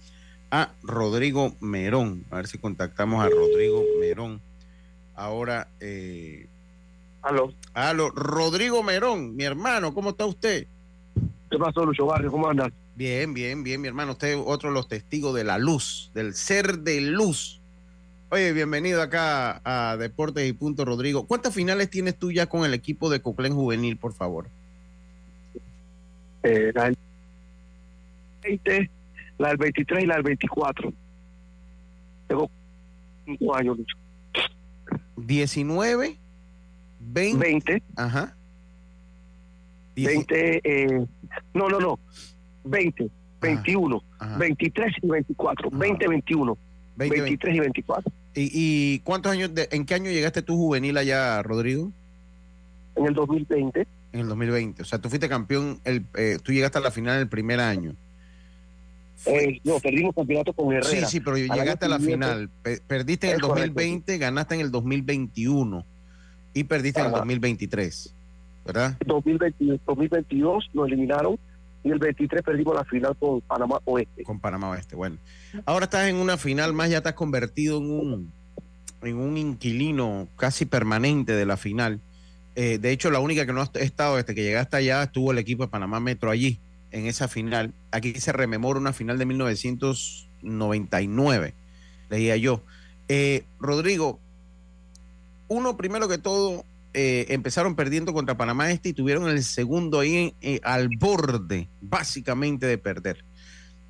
[0.51, 2.25] a Rodrigo Merón.
[2.31, 4.41] A ver si contactamos a Rodrigo Merón.
[5.15, 6.49] Ahora, eh...
[7.21, 7.53] Aló.
[7.75, 10.69] Aló, Rodrigo Merón, mi hermano, ¿cómo está usted?
[11.51, 12.31] ¿Qué pasó, Lucho Barrio?
[12.31, 12.73] ¿Cómo andas?
[12.95, 14.13] Bien, bien, bien, mi hermano.
[14.13, 17.60] Usted es otro de los testigos de la luz, del ser de luz.
[18.33, 21.27] Oye, bienvenido acá a Deportes y Punto, Rodrigo.
[21.27, 24.49] ¿Cuántas finales tienes tú ya con el equipo de Coclén Juvenil, por favor?
[26.45, 26.97] Eh, la del
[28.43, 28.91] 20,
[29.37, 30.93] la del 23 y la del 24.
[32.29, 32.49] Tengo
[33.25, 33.97] cinco años, Lucho.
[35.17, 36.17] 19,
[37.01, 38.37] 20, 20, ajá.
[39.97, 41.07] 20, eh,
[41.53, 41.99] no, no, no,
[42.63, 44.03] 20, 21,
[44.39, 46.59] 23 y 24, 20, 21,
[47.09, 48.13] 23 y 24.
[48.35, 51.91] ¿Y, y cuántos años, de, en qué año llegaste tú juvenil allá, Rodrigo?
[52.97, 53.87] En el 2020.
[54.13, 57.21] En el 2020, o sea, tú fuiste campeón, el, eh, tú llegaste a la final
[57.21, 57.95] el primer año.
[59.27, 61.07] Eh, no, perdimos campeonato con Herrera.
[61.07, 62.51] Sí, sí, pero llegaste a la final.
[62.87, 65.85] perdiste en el 2020, ganaste en el 2021
[66.55, 68.15] y perdiste en el 2023,
[68.65, 68.97] ¿verdad?
[69.07, 71.39] 2022, 2022 nos eliminaron
[71.83, 74.23] y el 23 perdimos la final con Panamá Oeste.
[74.23, 75.17] Con Panamá Oeste, bueno.
[75.65, 78.33] Ahora estás en una final más, ya te has convertido en un,
[79.03, 82.01] en un inquilino casi permanente de la final.
[82.55, 85.39] Eh, de hecho, la única que no ha estado desde que llegaste allá estuvo el
[85.39, 86.59] equipo de Panamá Metro allí
[86.91, 87.73] en esa final.
[87.91, 91.55] Aquí se rememora una final de 1999,
[92.11, 92.63] leía yo.
[93.09, 94.21] Eh, Rodrigo,
[95.49, 100.35] uno primero que todo, eh, empezaron perdiendo contra Panamá Este y tuvieron el segundo ahí
[100.41, 103.25] eh, al borde, básicamente, de perder.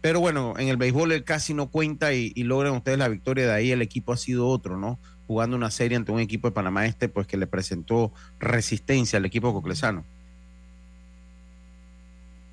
[0.00, 3.46] Pero bueno, en el béisbol el casi no cuenta y, logran ustedes la victoria.
[3.46, 4.98] De ahí el equipo ha sido otro, ¿no?
[5.26, 9.24] Jugando una serie ante un equipo de Panamá Este, pues que le presentó resistencia al
[9.24, 10.04] equipo coclesano.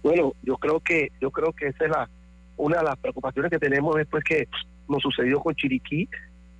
[0.03, 2.09] Bueno, yo creo que yo creo que esa es la
[2.57, 4.47] una de las preocupaciones que tenemos después que
[4.87, 6.07] nos sucedió con Chiriquí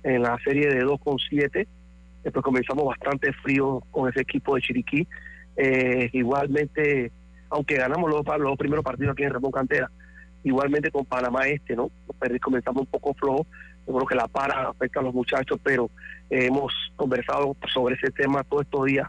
[0.02, 1.66] en la serie de 2 con 7.
[2.22, 5.06] Después comenzamos bastante frío con ese equipo de Chiriquí.
[5.56, 7.10] Eh, igualmente,
[7.50, 9.90] aunque ganamos los, los primeros partidos aquí en Ramón Cantera,
[10.44, 11.90] igualmente con Panamá Este, ¿no?
[12.40, 13.46] Comenzamos un poco flojo.
[13.86, 15.90] Yo creo que la para afecta a los muchachos, pero
[16.30, 19.08] hemos conversado sobre ese tema todos estos días,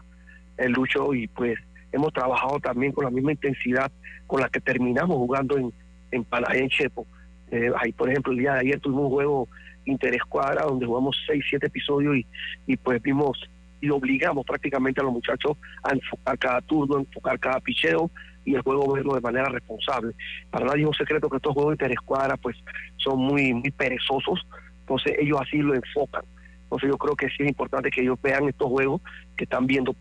[0.56, 1.58] el Lucho, y pues
[1.92, 3.90] hemos trabajado también con la misma intensidad
[4.26, 5.72] con la que terminamos jugando en,
[6.12, 7.06] en Panamá, en Chepo.
[7.50, 9.48] Eh, ahí, por ejemplo, el día de ayer tuvimos un juego
[9.84, 12.26] interescuadra donde jugamos seis, siete episodios y,
[12.66, 13.38] y pues vimos
[13.80, 18.10] y obligamos prácticamente a los muchachos a enfocar cada turno, a enfocar cada picheo
[18.44, 20.12] y el juego verlo de manera responsable.
[20.50, 22.56] Para nadie es un secreto que estos juegos interescuadra pues
[22.96, 24.46] son muy, muy perezosos,
[24.80, 26.22] entonces ellos así lo enfocan.
[26.64, 29.00] Entonces yo creo que sí es importante que ellos vean estos juegos
[29.36, 29.94] que están viendo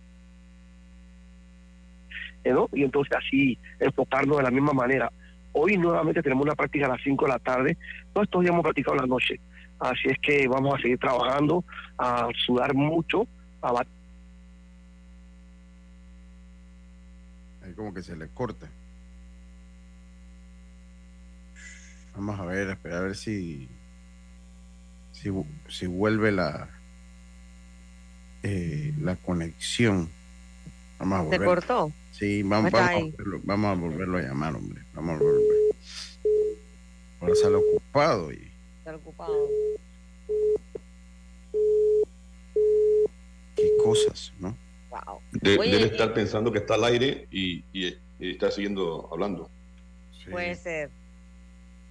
[2.46, 2.70] ¿no?
[2.74, 5.12] Y entonces así enfocarnos de la misma manera.
[5.52, 7.78] Hoy nuevamente tenemos una práctica a las 5 de la tarde,
[8.13, 9.39] todos estos días hemos practicado en la noche,
[9.80, 11.63] así es que vamos a seguir trabajando,
[11.98, 13.28] a sudar mucho,
[13.62, 13.84] a
[17.63, 18.70] Ahí como que se le corta.
[22.15, 23.70] Vamos a ver, espera a ver si
[25.12, 25.30] si,
[25.68, 26.70] si vuelve la
[28.44, 30.10] eh, la conexión.
[30.98, 31.39] Vamos a volver.
[31.39, 31.94] ¿Se cortó?
[32.12, 34.82] Sí, vamos, vamos, a volverlo, vamos, a volverlo, a llamar, hombre.
[34.94, 35.42] Vamos a volverlo.
[37.22, 38.32] Ahora sale ocupado.
[38.32, 38.48] Y...
[38.89, 39.47] Sale ocupado.
[43.56, 44.58] Qué cosas, ¿no?
[44.89, 45.19] Wow.
[45.32, 49.47] De, Oye, debe estar pensando que está al aire y, y, y está siguiendo hablando.
[50.17, 50.32] Sí.
[50.32, 50.89] Puede ser.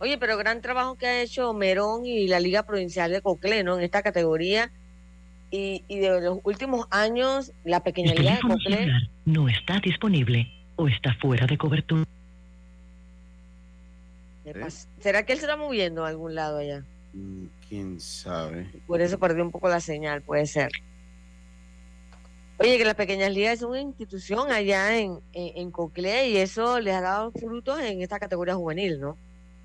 [0.01, 3.79] Oye, pero gran trabajo que ha hecho Merón y la Liga Provincial de Coclé, ¿no?
[3.79, 4.73] En esta categoría.
[5.53, 8.89] Y, y, de los últimos años, la pequeña liga de Coclé
[9.25, 12.05] no está disponible o está fuera de cobertura.
[15.01, 16.85] ¿Será que él se está moviendo a algún lado allá?
[17.13, 18.71] Mm, ¿Quién sabe?
[18.87, 20.71] Por eso perdió un poco la señal, puede ser.
[22.59, 26.81] Oye, que las pequeñas ligas es una institución allá en, en, en Coclé y eso
[26.81, 29.17] les ha dado frutos en esta categoría juvenil, ¿no?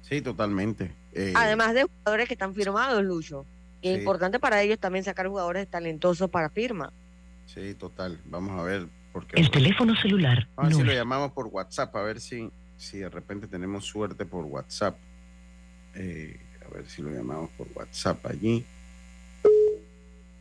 [0.01, 0.91] Sí, totalmente.
[1.13, 1.33] Eh...
[1.35, 3.45] Además de jugadores que están firmados, Lucho.
[3.81, 3.89] Sí.
[3.89, 6.93] Es importante para ellos también sacar jugadores talentosos para firma.
[7.47, 8.19] Sí, total.
[8.25, 8.87] Vamos a ver.
[9.11, 10.47] Porque el teléfono celular.
[10.55, 12.49] A ver no si lo llamamos por WhatsApp, a ver si,
[12.83, 14.95] si de repente tenemos suerte por WhatsApp.
[15.95, 18.65] Eh, a ver si lo llamamos por WhatsApp allí.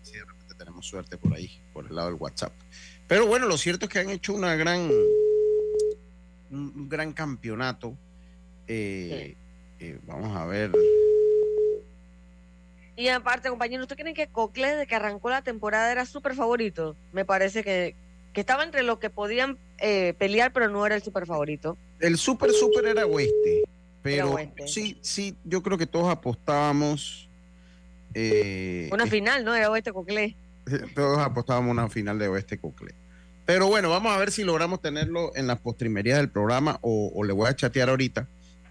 [0.02, 2.52] Si de repente tenemos suerte por ahí, por el lado del WhatsApp.
[3.06, 4.90] Pero bueno, lo cierto es que han hecho una gran,
[6.50, 7.96] un, gran campeonato.
[8.66, 9.36] Eh,
[9.78, 9.86] sí.
[9.86, 10.72] eh, vamos a ver.
[12.96, 16.94] Y aparte, compañeros, ¿ustedes creen que Cocle, desde que arrancó la temporada, era súper favorito?
[17.12, 17.94] Me parece que,
[18.32, 21.76] que estaba entre los que podían eh, pelear, pero no era el súper favorito.
[22.02, 23.62] El súper, súper era Oeste.
[24.02, 24.66] Pero oeste.
[24.66, 27.28] sí, sí, yo creo que todos apostábamos.
[28.14, 29.52] Eh, una final, ¿no?
[29.52, 30.36] De Oeste Cocle.
[30.94, 32.94] Todos apostábamos una final de Oeste Cocle.
[33.46, 37.24] Pero bueno, vamos a ver si logramos tenerlo en las postrimerías del programa o, o
[37.24, 38.28] le voy a chatear ahorita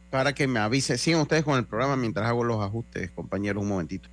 [0.09, 0.97] para que me avise.
[0.97, 4.09] Sigan ustedes con el programa mientras hago los ajustes, compañeros, un momentito.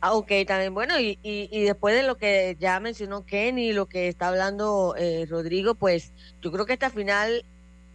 [0.00, 0.74] Ah, ok, también.
[0.74, 4.94] Bueno, y, y, y, después de lo que ya mencionó Kenny, lo que está hablando
[4.98, 7.44] eh, Rodrigo, pues yo creo que esta final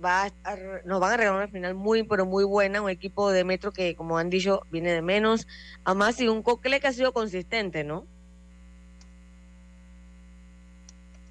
[0.04, 2.82] va a estar, nos van a regalar una final muy, pero muy buena.
[2.82, 5.48] Un equipo de Metro que, como han dicho, viene de menos.
[5.84, 8.06] Además, y un Cocle que ha sido consistente, ¿no?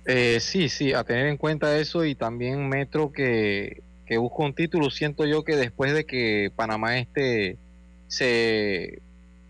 [0.04, 4.54] Eh, sí, sí, a tener en cuenta eso y también Metro que, que busca un
[4.54, 4.90] título.
[4.90, 7.58] Siento yo que después de que Panamá este
[8.06, 9.02] se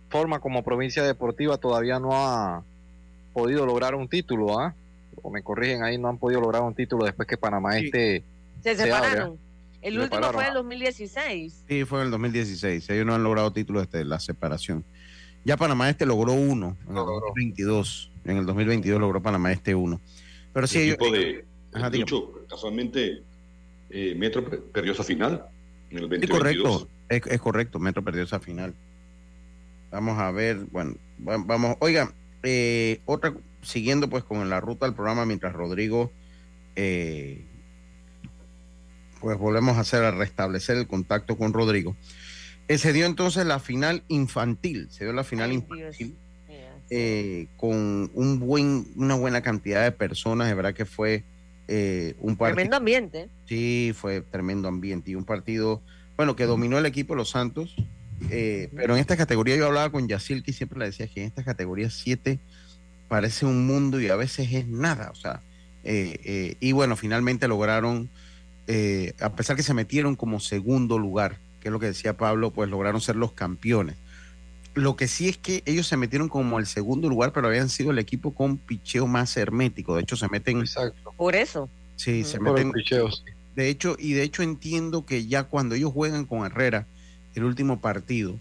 [0.08, 2.64] forma como provincia deportiva todavía no ha
[3.34, 4.74] podido lograr un título, ¿ah?
[5.22, 8.24] O me corrigen ahí, no han podido lograr un título después que Panamá este
[8.62, 9.38] se separaron.
[9.82, 11.64] el último fue en el 2016.
[11.68, 12.90] Sí, fue en el 2016.
[12.90, 14.84] Ellos no han logrado título desde la separación.
[15.44, 18.10] Ya Panamá este logró uno en el 2022.
[18.24, 20.00] En el 2022 logró Panamá este uno.
[20.52, 21.44] Pero sí, el de,
[22.48, 23.22] casualmente,
[23.90, 25.46] eh, Metro perdió esa final
[25.90, 26.22] en el 2022.
[26.30, 28.74] Es correcto, es, correcto, Metro perdió esa final.
[29.90, 35.26] Vamos a ver, bueno, vamos, oiga, eh, otra, siguiendo pues con la ruta del programa
[35.26, 36.10] mientras Rodrigo,
[36.74, 37.44] eh,
[39.20, 41.96] pues volvemos a hacer, a restablecer el contacto con Rodrigo.
[42.68, 46.16] se dio entonces la final infantil, se dio la final infantil.
[46.88, 51.24] Eh, con un buen, una buena cantidad de personas, de verdad que fue
[51.66, 52.54] eh, un partido.
[52.54, 53.28] Tremendo ambiente.
[53.46, 55.82] Sí, fue tremendo ambiente y un partido,
[56.16, 57.74] bueno, que dominó el equipo de los Santos,
[58.30, 61.26] eh, pero en esta categoría yo hablaba con Yacil que siempre le decía que en
[61.26, 62.38] esta categoría 7
[63.08, 65.42] parece un mundo y a veces es nada, o sea,
[65.82, 68.10] y bueno, finalmente lograron,
[69.20, 72.70] a pesar que se metieron como segundo lugar, que es lo que decía Pablo, pues
[72.70, 73.96] lograron ser los campeones.
[74.74, 77.92] Lo que sí es que ellos se metieron como el segundo lugar, pero habían sido
[77.92, 79.96] el equipo con picheo más hermético.
[79.96, 80.60] De hecho, se meten.
[80.60, 81.12] Exacto.
[81.16, 81.70] Por eso.
[81.96, 82.72] Sí, se meten.
[82.72, 83.24] Picheos.
[83.54, 86.86] De hecho, y de hecho entiendo que ya cuando ellos juegan con Herrera,
[87.34, 88.38] el último partido,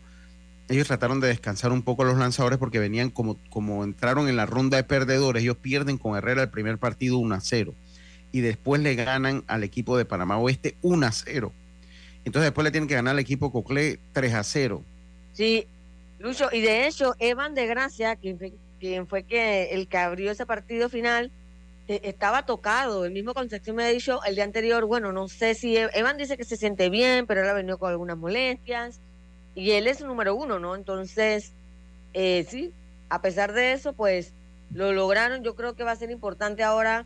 [0.68, 4.46] ellos trataron de descansar un poco los lanzadores porque venían como, como entraron en la
[4.46, 7.74] ronda de perdedores, ellos pierden con Herrera el primer partido 1 a 0
[8.36, 11.54] y después le ganan al equipo de Panamá Oeste 1 a 0.
[12.26, 14.84] Entonces después le tienen que ganar al equipo Coclé 3 a 0.
[15.32, 15.68] Sí,
[16.20, 20.46] Lucho, y de hecho, Evan de Gracia, quien fue, quien que el que abrió ese
[20.46, 21.32] partido final,
[21.88, 23.06] eh, estaba tocado.
[23.06, 26.18] El mismo Concepción me ha dicho el día anterior, bueno, no sé si e-, Evan
[26.18, 29.00] dice que se siente bien, pero él ha venido con algunas molestias.
[29.56, 30.76] Y él es el número uno, ¿no?
[30.76, 31.54] Entonces,
[32.14, 32.74] eh, sí,
[33.08, 34.34] a pesar de eso, pues
[34.74, 35.42] lo lograron.
[35.42, 37.06] Yo creo que va a ser importante ahora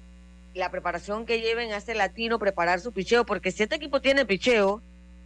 [0.60, 4.26] la preparación que lleven a este latino, preparar su picheo, porque si este equipo tiene
[4.26, 4.82] picheo,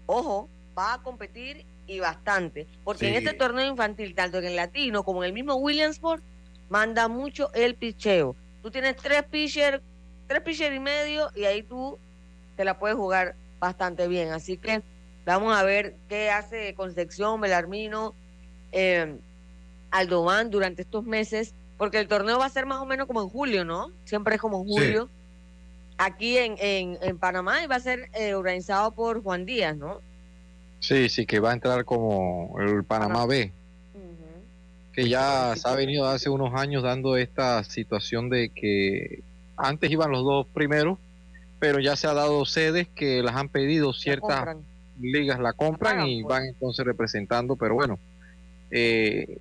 [0.06, 2.68] ojo, va a competir y bastante.
[2.84, 6.24] Porque en este torneo infantil, tanto en el latino como en el mismo Williamsport,
[6.70, 8.36] manda mucho el picheo.
[8.62, 9.82] Tú tienes tres pitchers,
[10.28, 12.00] tres pitchers y medio, y ahí tú
[12.56, 14.32] te la puedes jugar bastante bien.
[14.32, 14.82] Así que
[15.26, 18.16] vamos a ver qué hace Concepción, Belarmino,
[18.72, 19.18] eh,
[20.50, 23.64] durante estos meses, porque el torneo va a ser más o menos como en julio,
[23.66, 23.92] ¿no?
[24.06, 25.10] Siempre es como en julio.
[25.98, 30.02] Aquí en, en, en, Panamá y va a ser eh, organizado por Juan Díaz, ¿no?
[30.80, 33.52] Sí, sí, que va a entrar como el Panamá B,
[34.92, 39.24] que ya se ha venido hace unos años dando esta situación de que
[39.56, 41.00] antes iban los dos primeros,
[41.60, 44.58] pero ya se ha dado sedes que las han pedido ciertas
[45.00, 46.32] ligas la compran y pues.
[46.34, 47.98] van entonces representando, pero bueno,
[48.72, 49.38] eh,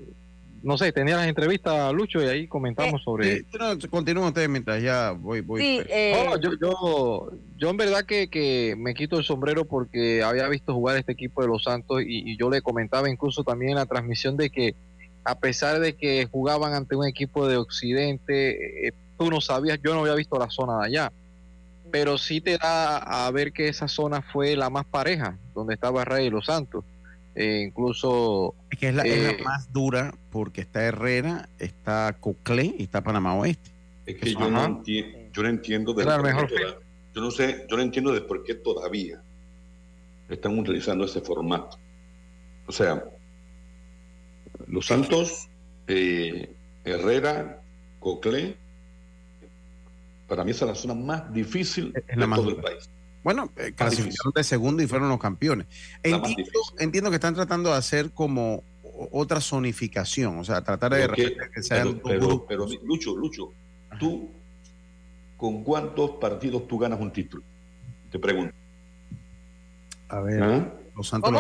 [0.63, 3.39] no sé, tenía las entrevistas, Lucho, y ahí comentamos eh, sobre...
[3.39, 5.41] Sí, continúa usted mientras ya voy...
[5.41, 10.23] voy sí, eh, yo, yo, yo en verdad que, que, me quito el sombrero porque
[10.23, 13.77] había visto jugar este equipo de los Santos y, yo le comentaba incluso también en
[13.77, 14.75] la transmisión de que
[15.25, 19.95] a pesar de que jugaban ante un equipo de Occidente, eh, tú no sabías, yo
[19.95, 21.13] no había visto la zona de allá,
[21.91, 26.05] pero sí te da a ver que esa zona fue la más pareja, donde estaba
[26.05, 26.85] Rey y los Santos
[27.35, 28.55] eh, incluso...
[28.71, 33.35] Es que es la, eh, más dura porque está Herrera, está Coclé y está Panamá
[33.35, 33.71] Oeste.
[34.07, 36.05] Es que yo no, yo no, entiendo de
[37.15, 39.23] yo no sé, yo no entiendo de por qué todavía
[40.29, 41.79] están utilizando ese formato.
[42.67, 43.05] O sea,
[44.67, 45.49] Los Santos,
[45.87, 46.55] eh,
[46.85, 47.63] Herrera,
[48.01, 48.57] Coclé,
[50.27, 52.89] para mí esa es la zona más difícil de todo el país.
[53.23, 55.67] Bueno, eh, clasificaron de segundo y fueron los campeones.
[56.79, 58.65] Entiendo, que están tratando de hacer como
[59.11, 63.53] otra zonificación, o sea, tratar de que, sean pero, pero, Lucho, Lucho,
[63.99, 64.29] tú
[65.37, 67.43] con cuántos partidos tú ganas un título?
[68.11, 68.55] Te pregunto.
[70.09, 70.73] A ver, ¿Ah?
[70.95, 71.33] los Santos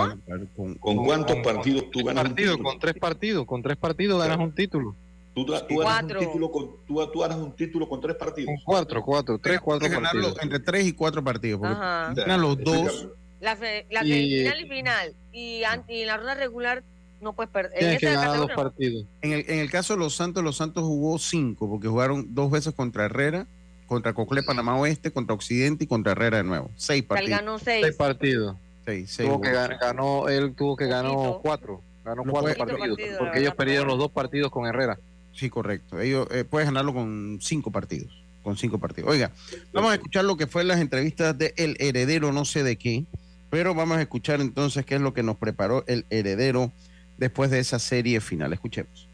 [0.56, 2.64] con, con, cuántos partidos tú ganas un título?
[2.64, 4.96] Con tres partidos, con tres partidos ganas un título.
[5.34, 8.48] Tú, tú, un título con, tú, tú un título con tres partidos.
[8.48, 10.36] Con cuatro, cuatro, tres, cuatro partidos.
[10.42, 11.60] Entre tres y cuatro partidos.
[11.62, 13.08] Ganan los dos.
[13.40, 13.56] La,
[13.90, 15.14] la final y final.
[15.32, 16.82] Y, en la ronda regular
[17.20, 17.78] no puedes perder.
[17.78, 19.06] Tienes que ganar dos partidos.
[19.22, 22.50] En el, en el caso de los Santos, los Santos jugó cinco, porque jugaron dos
[22.50, 23.46] veces contra Herrera,
[23.86, 26.70] contra Coclé Panamá Oeste, contra Occidente y contra Herrera de nuevo.
[26.76, 27.30] Seis partidos.
[27.30, 27.84] Él ganó seis.
[27.84, 28.56] Seis partidos.
[28.84, 31.80] Seis, seis tuvo que ganó, él tuvo que ganar cuatro.
[32.04, 34.98] Ganó cuatro partidos, porque ellos perdieron los dos partidos con Herrera.
[35.34, 36.00] Sí, correcto.
[36.00, 38.22] Ellos eh, puedes ganarlo con cinco partidos.
[38.42, 39.10] con cinco partidos.
[39.10, 39.30] Oiga,
[39.72, 43.04] vamos a escuchar lo que fue las entrevistas de El Heredero, no sé de qué,
[43.50, 46.72] pero vamos a escuchar entonces qué es lo que nos preparó El Heredero
[47.18, 48.52] después de esa serie final.
[48.52, 49.06] Escuchemos.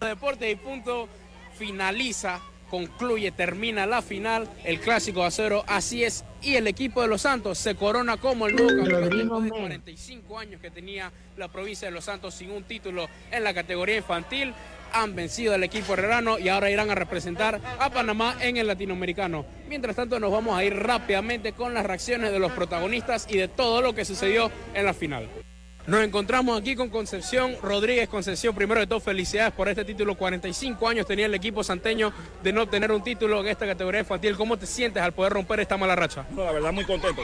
[0.00, 1.08] Deporte y punto
[1.56, 2.40] finaliza
[2.74, 7.22] concluye, termina la final, el clásico de acero, así es, y el equipo de Los
[7.22, 11.94] Santos se corona como el nuevo campeón de 45 años que tenía la provincia de
[11.94, 14.52] Los Santos sin un título en la categoría infantil.
[14.94, 19.44] Han vencido al equipo herrerano y ahora irán a representar a Panamá en el latinoamericano.
[19.68, 23.48] Mientras tanto, nos vamos a ir rápidamente con las reacciones de los protagonistas y de
[23.48, 25.28] todo lo que sucedió en la final.
[25.86, 28.08] Nos encontramos aquí con Concepción Rodríguez.
[28.08, 30.14] Concepción, primero de todo, felicidades por este título.
[30.14, 32.10] 45 años tenía el equipo santeño
[32.42, 34.34] de no obtener un título en esta categoría infantil.
[34.34, 36.24] ¿Cómo te sientes al poder romper esta mala racha?
[36.34, 37.22] la verdad, muy contento.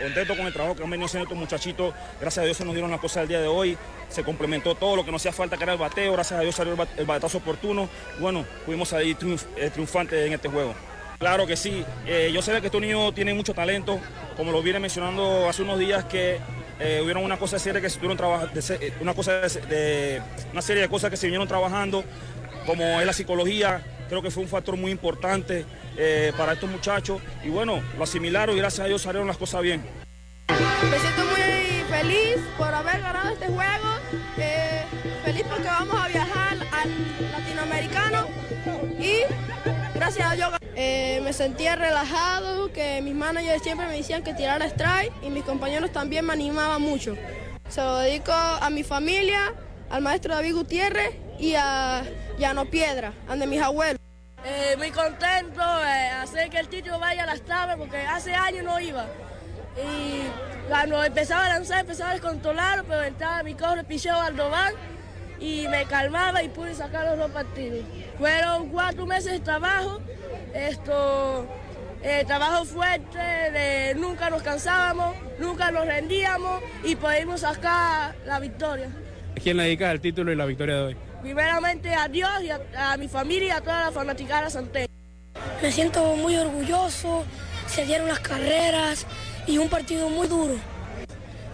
[0.00, 1.94] Contento con el trabajo que han venido haciendo estos muchachitos.
[2.20, 3.76] Gracias a Dios se nos dieron las cosas del día de hoy.
[4.08, 6.12] Se complementó todo lo que nos hacía falta, que era el bateo.
[6.12, 7.88] Gracias a Dios salió el batazo oportuno.
[8.20, 9.16] Bueno, fuimos ahí
[9.56, 10.74] eh, triunfantes en este juego.
[11.18, 11.84] Claro que sí.
[12.06, 13.98] Eh, yo sé que estos niños tienen mucho talento.
[14.36, 16.38] Como lo viene mencionando hace unos días, que
[16.80, 20.22] eh, hubieron una cosa que estuvieron trabajando, eh, una cosa de,
[20.52, 22.04] una serie de cosas que se vinieron trabajando,
[22.66, 25.64] como es la psicología, creo que fue un factor muy importante
[26.00, 29.62] eh, para estos muchachos y bueno, lo asimilaron y gracias a Dios salieron las cosas
[29.62, 29.82] bien.
[30.48, 33.88] Me siento muy feliz por haber ganado este juego,
[35.24, 38.28] feliz porque vamos a viajar al latinoamericano
[38.98, 39.22] y
[39.94, 44.66] gracias a Dios eh, me sentía relajado, que mis managers siempre me decían que tirara
[44.66, 47.16] strike y mis compañeros también me animaban mucho.
[47.68, 49.52] Se lo dedico a mi familia,
[49.90, 52.04] al maestro David Gutiérrez y a
[52.38, 54.07] Llano Piedra, de mis abuelos.
[54.44, 58.64] Eh, muy contento de hacer que el título vaya a las tablas porque hace años
[58.64, 59.06] no iba.
[59.76, 60.22] Y
[60.68, 64.72] cuando empezaba a lanzar, empezaba a descontrolar, pero entraba mi cojo, picheo Aldovan
[65.40, 67.84] y me calmaba y pude sacar los dos partidos.
[68.18, 70.00] Fueron cuatro meses de trabajo
[70.54, 71.46] esto,
[72.02, 78.88] eh, trabajo fuerte, nunca nos cansábamos, nunca nos rendíamos y pudimos sacar la victoria.
[79.36, 80.96] ¿A quién le dedicas el título y la victoria de hoy?
[81.22, 84.88] Primeramente a Dios y a, mi familia y a toda la fanaticada Santé.
[85.60, 87.24] Me siento muy orgulloso,
[87.66, 89.06] se dieron las carreras
[89.46, 90.54] y un partido muy duro.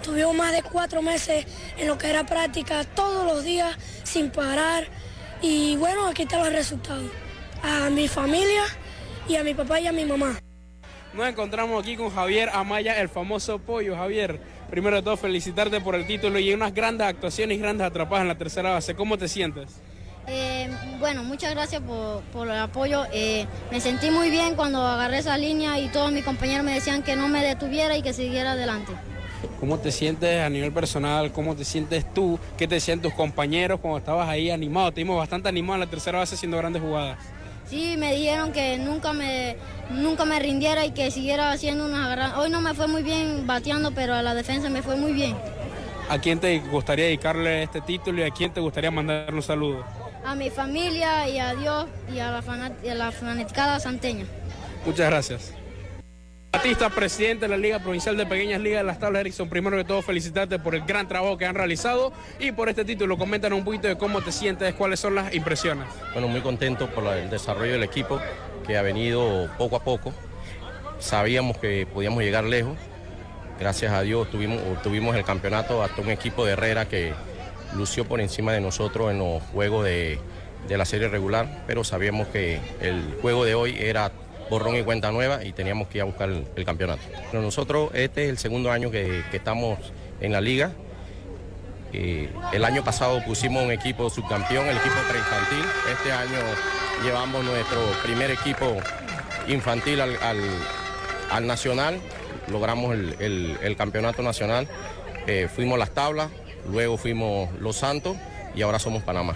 [0.03, 1.47] Tuvimos más de cuatro meses
[1.79, 4.87] en lo que era práctica todos los días sin parar
[5.41, 7.11] y bueno, aquí están los resultados.
[7.63, 8.65] A mi familia
[9.27, 10.44] y a mi papá y a mi mamá.
[11.15, 13.95] Nos encontramos aquí con Javier Amaya, el famoso pollo.
[13.95, 18.23] Javier, primero de todo felicitarte por el título y unas grandes actuaciones y grandes atrapadas
[18.23, 18.97] en la tercera base.
[18.97, 19.71] ¿Cómo te sientes?
[20.27, 23.05] Eh, bueno, muchas gracias por, el apoyo.
[23.13, 27.05] Eh, me sentí muy bien cuando agarré esa línea y todos mis compañeros me decían
[27.05, 28.93] que no me detuviera y que siguiera adelante.
[29.61, 31.31] ¿Cómo te sientes a nivel personal?
[31.31, 32.41] ¿Cómo te sientes tú?
[32.57, 34.91] ¿Qué te sienten tus compañeros cuando estabas ahí animado?
[34.91, 37.19] Te vimos bastante animado en la tercera base haciendo grandes jugadas.
[37.69, 39.57] Sí, me dijeron que nunca me,
[39.91, 42.39] nunca me rindiera y que siguiera haciendo unas agarradas.
[42.39, 45.37] Hoy no me fue muy bien bateando, pero a la defensa me fue muy bien.
[46.09, 49.85] ¿A quién te gustaría dedicarle este título y a quién te gustaría mandar un saludo?
[50.25, 54.27] A mi familia y a Dios y a la, y a la fanaticada santeña.
[54.85, 55.55] Muchas gracias.
[56.55, 59.83] Batista, presidente de la Liga Provincial de Pequeñas Ligas de las Tablas Erickson, primero que
[59.83, 63.19] todo felicitarte por el gran trabajo que han realizado y por este título.
[63.19, 65.89] Coméntanos un poquito de cómo te sientes, cuáles son las impresiones.
[66.13, 68.21] Bueno, muy contento por el desarrollo del equipo
[68.65, 70.15] que ha venido poco a poco.
[71.01, 72.79] Sabíamos que podíamos llegar lejos.
[73.59, 77.15] Gracias a Dios tuvimos, el campeonato hasta un equipo de Herrera que
[77.77, 80.21] lució por encima de nosotros en los juegos de
[80.69, 84.13] la serie regular, pero sabíamos que el juego de hoy era
[84.51, 87.03] borrón y cuenta nueva y teníamos que ir a buscar el, campeonato.
[87.31, 89.79] Pero nosotros este es el segundo año que, estamos
[90.21, 90.73] en la liga.
[91.93, 95.65] Eh, el año pasado pusimos un equipo subcampeón, el equipo preinfantil.
[95.93, 96.41] Este año
[97.05, 98.77] llevamos nuestro primer equipo
[99.49, 102.01] infantil al, nacional.
[102.49, 104.69] Logramos el, campeonato nacional.
[105.27, 106.31] Eh, fuimos las tablas,
[106.71, 108.17] luego fuimos Los Santos
[108.55, 109.35] y ahora somos Panamá.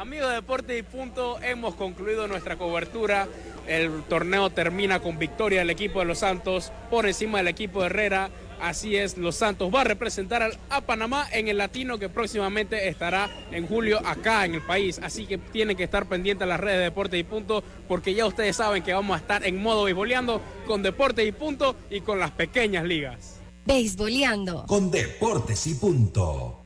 [0.00, 3.28] Amigos de Deporte y Punto, hemos concluido nuestra cobertura
[3.70, 7.86] el torneo termina con victoria del equipo de Los Santos por encima del equipo de
[7.86, 8.30] Herrera.
[8.60, 13.30] Así es, Los Santos va a representar a Panamá en el latino que próximamente estará
[13.52, 15.00] en julio acá en el país.
[15.02, 18.26] Así que tienen que estar pendientes a las redes de Deporte y Punto porque ya
[18.26, 22.18] ustedes saben que vamos a estar en modo beisboleando con Deporte y Punto y con
[22.18, 23.40] las pequeñas ligas.
[23.64, 24.66] Beisboleando.
[24.66, 26.56] Con Deportes y Punto.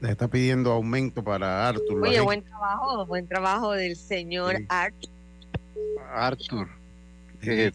[0.00, 2.02] Le está pidiendo aumento para Arthur.
[2.02, 5.11] Oye, buen trabajo, buen trabajo del señor Arthur.
[6.12, 6.68] Arthur.
[7.42, 7.72] Eh,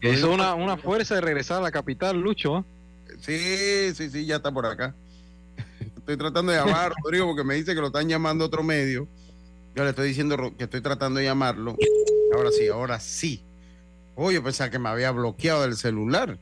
[0.00, 2.64] es una, una fuerza de regresar a la capital, Lucho.
[3.20, 4.94] Sí, sí, sí, ya está por acá.
[5.96, 9.06] Estoy tratando de llamar a Rodrigo porque me dice que lo están llamando otro medio.
[9.74, 11.76] Yo le estoy diciendo que estoy tratando de llamarlo.
[12.34, 13.42] Ahora sí, ahora sí.
[14.14, 16.38] Oye, yo pensaba que me había bloqueado el celular.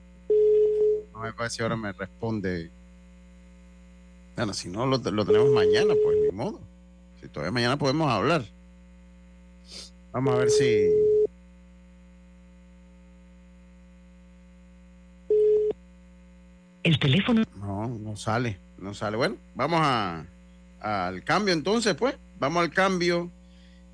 [1.12, 2.70] No me parece ahora me responde.
[4.36, 6.60] Bueno, si no lo, lo tenemos mañana, pues ni modo.
[7.20, 8.44] Si todavía mañana podemos hablar.
[10.16, 10.90] Vamos a ver si.
[16.82, 17.42] El teléfono.
[17.54, 19.18] No, no sale, no sale.
[19.18, 20.24] Bueno, vamos a,
[20.80, 22.16] al cambio entonces, pues.
[22.38, 23.30] Vamos al cambio.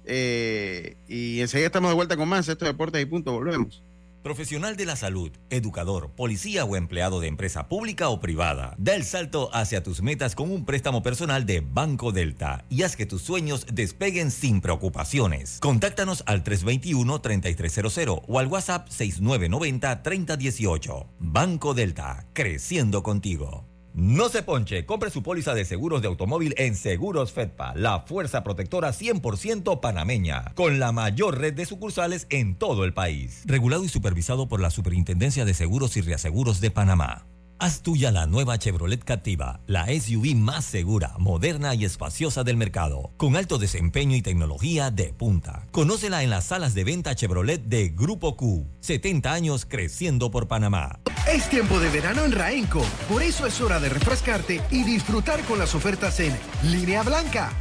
[0.04, 2.48] Eh, y enseguida estamos de vuelta con más.
[2.48, 3.32] Estos deportes y punto.
[3.32, 3.82] Volvemos.
[4.22, 8.76] Profesional de la salud, educador, policía o empleado de empresa pública o privada.
[8.78, 12.94] Da el salto hacia tus metas con un préstamo personal de Banco Delta y haz
[12.94, 15.58] que tus sueños despeguen sin preocupaciones.
[15.60, 21.08] Contáctanos al 321-3300 o al WhatsApp 6990-3018.
[21.18, 23.71] Banco Delta, creciendo contigo.
[23.94, 28.42] No se ponche, compre su póliza de seguros de automóvil en Seguros Fedpa, la fuerza
[28.42, 33.42] protectora 100% panameña, con la mayor red de sucursales en todo el país.
[33.44, 37.26] Regulado y supervisado por la Superintendencia de Seguros y Reaseguros de Panamá.
[37.62, 43.12] Haz tuya la nueva Chevrolet Captiva, la SUV más segura, moderna y espaciosa del mercado,
[43.16, 45.68] con alto desempeño y tecnología de punta.
[45.70, 48.66] Conócela en las salas de venta Chevrolet de Grupo Q.
[48.80, 50.98] 70 años creciendo por Panamá.
[51.32, 55.60] Es tiempo de verano en Raenco, por eso es hora de refrescarte y disfrutar con
[55.60, 57.52] las ofertas en línea blanca,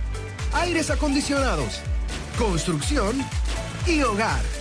[0.54, 1.80] aires acondicionados,
[2.40, 3.24] construcción
[3.86, 4.61] y hogar.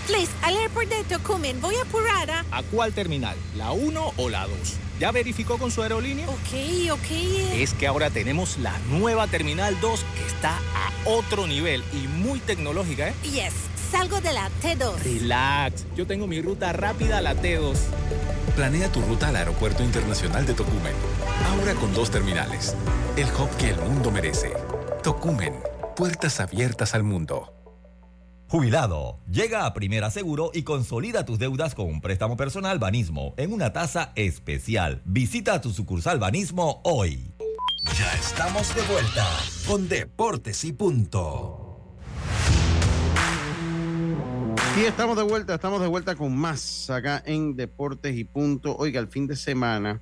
[0.08, 2.44] Please, al airport de Tocumen, voy apurada.
[2.52, 3.38] ¿A cuál terminal?
[3.56, 4.58] ¿La 1 o la 2?
[5.00, 6.28] ¿Ya verificó con su aerolínea?
[6.28, 7.12] Ok, ok.
[7.54, 12.40] Es que ahora tenemos la nueva Terminal 2 que está a otro nivel y muy
[12.40, 13.14] tecnológica, ¿eh?
[13.24, 13.54] Yes,
[13.92, 14.98] salgo de la T2.
[15.04, 17.76] Relax, yo tengo mi ruta rápida a la T2.
[18.56, 20.94] Planea tu ruta al Aeropuerto Internacional de Tocumen.
[21.50, 22.76] Ahora con dos terminales.
[23.16, 24.54] El hub que el mundo merece.
[25.02, 25.56] Tocumen,
[25.96, 27.63] puertas abiertas al mundo.
[28.54, 33.52] Jubilado, llega a Primera Seguro y consolida tus deudas con un préstamo personal Banismo en
[33.52, 35.02] una tasa especial.
[35.06, 37.34] Visita tu sucursal Banismo hoy.
[37.98, 39.28] Ya estamos de vuelta
[39.68, 41.96] con Deportes y Punto.
[44.78, 48.76] Y estamos de vuelta, estamos de vuelta con más acá en Deportes y Punto.
[48.78, 50.00] Oiga, el fin de semana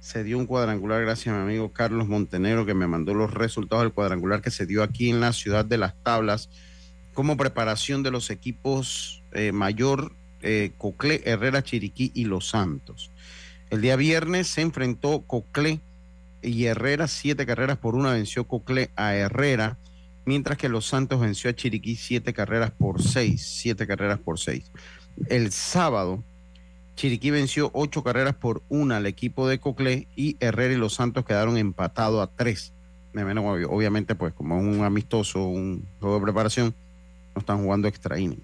[0.00, 3.84] se dio un cuadrangular gracias a mi amigo Carlos Montenegro que me mandó los resultados
[3.84, 6.48] del cuadrangular que se dio aquí en la ciudad de Las Tablas
[7.16, 10.12] como preparación de los equipos eh, mayor,
[10.42, 10.70] eh,
[11.24, 13.10] Herrera, Chiriquí y Los Santos.
[13.70, 15.80] El día viernes se enfrentó Coclé
[16.42, 19.78] y Herrera, siete carreras por una, venció Coclé a Herrera,
[20.26, 24.70] mientras que Los Santos venció a Chiriquí siete carreras por seis, siete carreras por seis.
[25.30, 26.22] El sábado,
[26.96, 31.24] Chiriquí venció ocho carreras por una al equipo de Coclé y Herrera y Los Santos
[31.24, 32.74] quedaron empatados a tres.
[33.14, 36.74] Obviamente, pues como un amistoso, un juego de preparación,
[37.36, 38.42] no están jugando extra inning.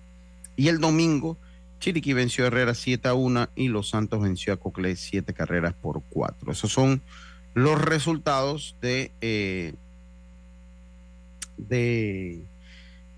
[0.54, 1.38] Y el domingo,
[1.80, 5.74] Chiriquí venció a Herrera 7 a 1 y Los Santos venció a Coclé 7 carreras
[5.74, 6.52] por 4.
[6.52, 7.00] Esos son
[7.54, 9.74] los resultados de, eh,
[11.56, 12.42] de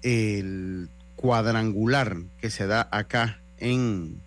[0.03, 4.21] el cuadrangular que se da acá en,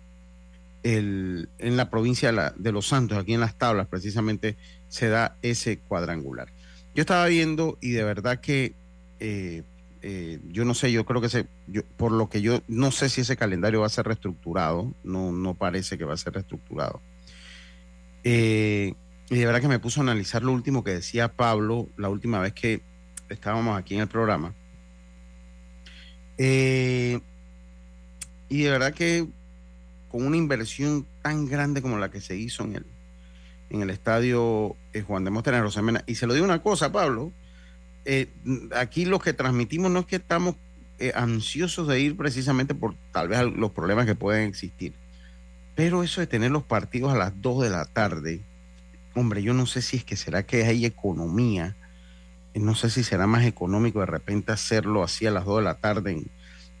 [0.82, 4.56] el, en la provincia de, Los Santos, aquí en las tablas precisamente
[4.88, 6.48] se da ese cuadrangular.
[6.94, 8.74] Yo estaba viendo y de verdad que
[9.20, 9.62] eh,
[10.10, 13.10] Eh, yo no sé, yo creo que se, yo, por lo que yo no sé
[13.10, 17.02] si ese calendario va a ser reestructurado, no, no parece que va a ser reestructurado.
[18.24, 18.94] Eh,
[19.28, 22.40] y de verdad que me puso a analizar lo último que decía Pablo la última
[22.40, 22.80] vez que
[23.28, 24.54] estábamos aquí en el programa.
[26.38, 27.20] Eh,
[28.48, 29.28] y de verdad que
[30.10, 32.86] con una inversión tan grande como la que se hizo en el,
[33.68, 34.74] en el estadio
[35.06, 37.30] Juan de Móstoles en Rosamena, y se lo digo una cosa, Pablo,
[38.10, 38.26] eh,
[38.74, 40.56] aquí lo que transmitimos no es que estamos
[40.98, 44.94] eh, ansiosos de ir precisamente por tal vez los problemas que pueden existir,
[45.74, 48.40] pero eso de tener los partidos a las 2 de la tarde,
[49.14, 51.76] hombre, yo no sé si es que será que hay economía,
[52.54, 55.74] no sé si será más económico de repente hacerlo así a las 2 de la
[55.74, 56.22] tarde,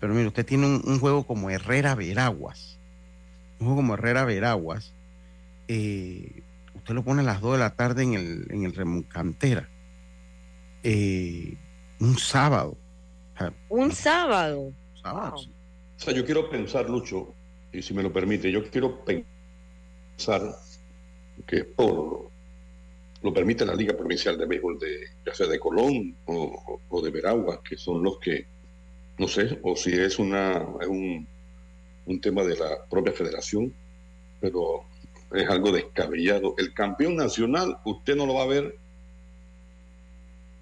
[0.00, 2.78] pero mire, usted tiene un, juego como Herrera Veraguas,
[3.58, 4.94] un juego como Herrera Veraguas,
[5.68, 6.42] eh,
[6.74, 9.68] usted lo pone a las 2 de la tarde en el, en el Remucantera
[10.82, 11.56] eh,
[12.00, 12.76] un sábado.
[13.68, 14.72] Un sábado.
[15.04, 17.34] O sea, yo quiero pensar, Lucho,
[17.72, 20.42] y si me lo permite, yo quiero pensar
[21.46, 22.30] que por
[23.22, 27.62] lo permite la Liga Provincial de Béisbol de, ya sea de Colón o, de Veragua,
[27.62, 28.46] que son los que,
[29.18, 31.26] no sé, o si es una es un,
[32.06, 33.72] un tema de la propia federación,
[34.40, 34.84] pero
[35.32, 36.54] es algo descabellado.
[36.58, 38.78] El campeón nacional, usted no lo va a ver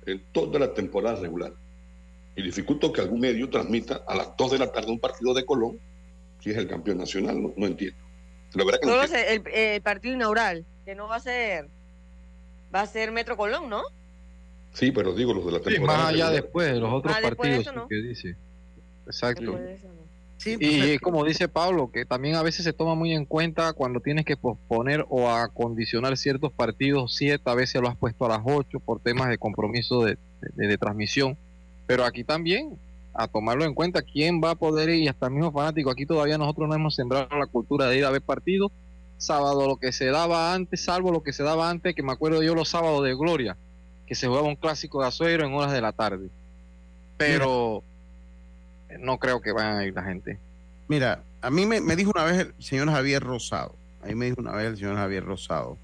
[0.07, 1.53] en toda la temporada regular.
[2.35, 5.45] Y dificulto que algún medio transmita a las 2 de la tarde un partido de
[5.45, 5.79] Colón,
[6.41, 7.99] si es el campeón nacional, no, entiendo.
[8.55, 11.69] no, va a ser el, partido inaugural, que no va a ser,
[12.75, 13.83] va a ser Metro Colón, ¿no?
[14.73, 15.99] Sí, pero digo los de la temporada.
[15.99, 18.37] más allá después, los otros partidos que dice.
[19.07, 19.59] Exacto
[20.45, 24.25] y como dice Pablo, que también a veces se toma muy en cuenta cuando tienes
[24.25, 28.79] que posponer o acondicionar ciertos partidos, siete, a veces lo has puesto a las ocho
[28.79, 30.19] por temas de compromiso de,
[30.79, 31.37] transmisión.
[31.87, 32.79] Pero aquí también,
[33.15, 36.07] a tomarlo en cuenta, quién va a poder ir, y hasta el mismo fanático, aquí
[36.07, 38.71] todavía nosotros no hemos sembrado la cultura de ir a ver partidos.
[39.19, 42.43] Sábado lo que se daba antes, salvo lo que se daba antes, que me acuerdo
[42.43, 43.57] yo los sábados de Gloria,
[44.07, 46.29] que se jugaba un clásico de Azuero en horas de la tarde.
[47.17, 47.83] Pero
[48.99, 50.39] no creo que vayan a ir la gente.
[50.89, 54.41] Mira, a mí me, dijo una vez el señor Javier Rosado, a mí me dijo
[54.41, 55.79] una vez el señor Javier Rosado,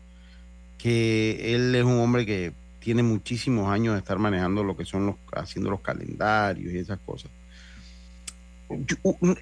[0.79, 5.07] que él es un hombre que tiene muchísimos años de estar manejando lo que son
[5.07, 7.31] los, haciendo los calendarios y esas cosas.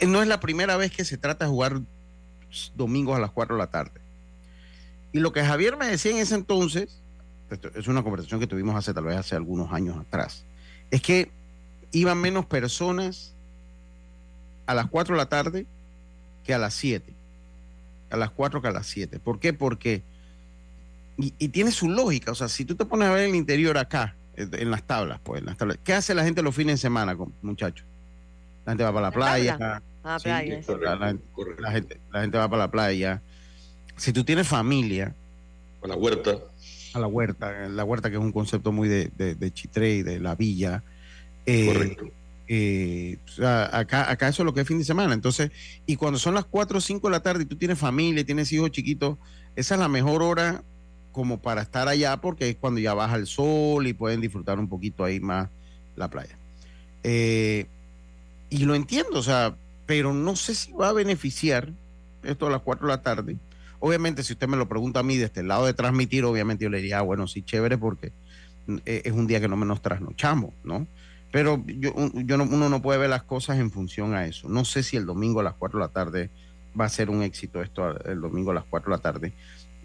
[0.06, 1.80] no es la primera vez que se trata de jugar
[2.74, 4.00] domingos a las 4 de la tarde.
[5.12, 7.00] Y lo que Javier me decía en ese entonces,
[7.74, 10.44] es una conversación que tuvimos hace tal vez hace algunos años atrás,
[10.90, 11.30] es que
[11.92, 13.34] iban menos personas
[14.70, 15.66] a las 4 de la tarde
[16.44, 17.12] que a las 7.
[18.10, 19.18] A las 4 que a las 7.
[19.18, 19.52] ¿Por qué?
[19.52, 20.04] Porque,
[21.18, 24.14] y, tiene su lógica, o sea, si tú te pones a ver el interior acá,
[24.36, 27.16] en las tablas, pues, en las tablas, ¿qué hace la gente los fines de semana,
[27.42, 27.84] muchachos?
[28.64, 29.82] La gente va para la playa.
[30.04, 30.20] la,
[31.72, 33.22] gente, la gente va para la playa.
[33.96, 35.16] Si tú tienes familia.
[35.82, 36.38] A la huerta.
[36.94, 40.20] A la huerta, la huerta que es un concepto muy de, de, Chitré y de
[40.20, 40.84] la villa.
[41.44, 42.19] Eh, Correcto
[42.52, 45.14] eh, acá, eso es lo que es fin de semana.
[45.14, 45.52] Entonces,
[45.86, 48.50] y cuando son las 4 o 5 de la tarde y tú tienes familia, tienes
[48.52, 49.18] hijos chiquitos,
[49.54, 50.64] esa es la mejor hora
[51.12, 54.68] como para estar allá porque es cuando ya baja el sol y pueden disfrutar un
[54.68, 55.48] poquito ahí más
[55.94, 56.36] la playa.
[57.04, 57.66] Eh,
[58.48, 59.54] y lo entiendo, o sea,
[59.86, 61.68] pero no sé si va a beneficiar
[62.24, 63.36] esto a las 4 de la tarde.
[63.78, 66.70] Obviamente, si usted me lo pregunta a mí desde el lado de transmitir, obviamente yo
[66.70, 68.10] le diría, ah, bueno, sí, chévere, porque
[68.86, 70.88] eh, es un día que no menos trasnochamos, ¿no?
[71.30, 74.48] Pero yo, yo no, uno no puede ver las cosas en función a eso.
[74.48, 76.30] No sé si el domingo a las 4 de la tarde
[76.78, 79.32] va a ser un éxito esto el domingo a las 4 de la tarde.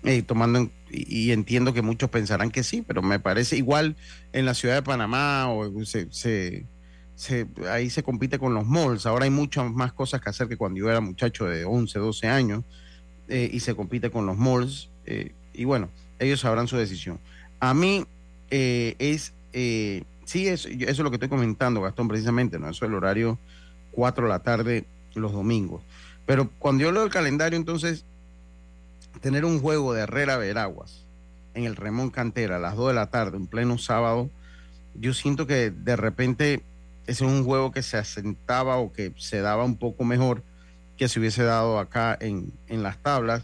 [0.03, 3.95] Eh, tomando y, entiendo que muchos pensarán que sí, pero me parece igual
[4.33, 9.07] en la ciudad de Panamá o se, se, ahí se compite con los malls.
[9.07, 12.27] Ahora hay muchas más cosas que hacer que cuando yo era muchacho de 11, 12
[12.27, 12.63] años
[13.29, 14.89] eh, y se compite con los malls.
[15.07, 15.89] Eh, y bueno,
[16.19, 17.19] ellos sabrán su decisión.
[17.59, 18.05] A mí
[18.51, 19.33] es
[20.25, 22.69] Sí, eso, eso es lo que estoy comentando, Gastón, precisamente, ¿no?
[22.69, 23.37] Eso es el horario
[23.91, 25.81] 4 de la tarde los domingos.
[26.25, 28.05] Pero cuando yo leo el calendario, entonces,
[29.21, 31.03] tener un juego de Herrera Veraguas
[31.53, 34.29] en el Remón Cantera a las 2 de la tarde, en pleno sábado,
[34.95, 36.61] yo siento que de repente
[37.07, 40.43] ese es un juego que se asentaba o que se daba un poco mejor
[40.97, 43.43] que se hubiese dado acá en, en las tablas.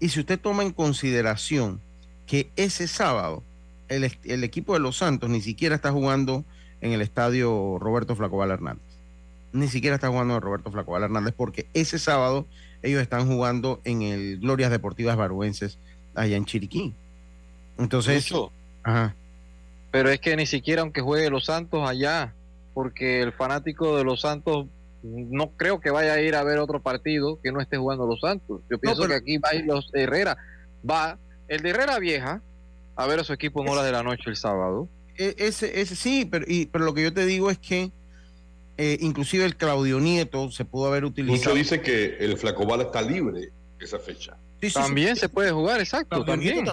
[0.00, 1.80] Y si usted toma en consideración
[2.26, 3.42] que ese sábado
[3.96, 6.44] el, equipo de los Santos ni siquiera está jugando
[6.80, 8.82] en el estadio Roberto Flacobal Hernández.
[9.52, 12.46] Ni siquiera está jugando en Roberto Flacobal Hernández porque ese sábado
[12.82, 15.78] ellos están jugando en el Glorias Deportivas Baruenses
[16.14, 16.92] allá en Chiriquí.
[17.78, 18.32] Entonces,
[18.82, 19.14] ajá.
[19.90, 22.32] Pero es que ni siquiera aunque juegue los Santos allá,
[22.74, 24.66] porque el fanático de los Santos
[25.02, 28.20] no creo que vaya a ir a ver otro partido que no esté jugando los
[28.20, 28.62] Santos.
[28.70, 30.38] Yo pienso que aquí va a ir los Herrera.
[30.88, 31.18] Va
[31.48, 32.40] el de Herrera Vieja
[32.96, 34.88] a ver a su equipo en horas de la noche el sábado.
[35.16, 37.90] E, ese, ese sí, pero, y, pero lo que yo te digo es que
[38.78, 41.38] eh, inclusive el Claudio Nieto se pudo haber utilizado.
[41.38, 44.36] Mucho dice que el Flacobal está libre esa fecha.
[44.72, 46.24] también se puede jugar, exacto.
[46.24, 46.66] También.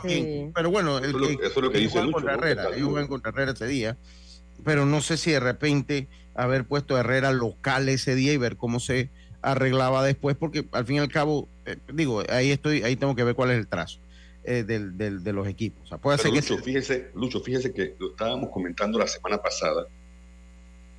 [0.53, 2.13] Pero bueno, eso, es lo que dice Lucho.
[2.13, 3.97] Contra Herrera, ellos juegan contra Herrera ese día.
[4.63, 8.55] Pero no sé si de repente haber puesto a Herrera local ese día y ver
[8.57, 9.09] cómo se
[9.41, 13.23] arreglaba después, porque al fin y al cabo, eh, digo, ahí estoy, ahí tengo que
[13.23, 13.99] ver cuál es el trazo.
[14.45, 15.83] Eh, del, del, de los equipos.
[15.83, 19.85] O sea, puede ser Lucho, fíjese, Lucho, fíjese que lo estábamos comentando la semana pasada.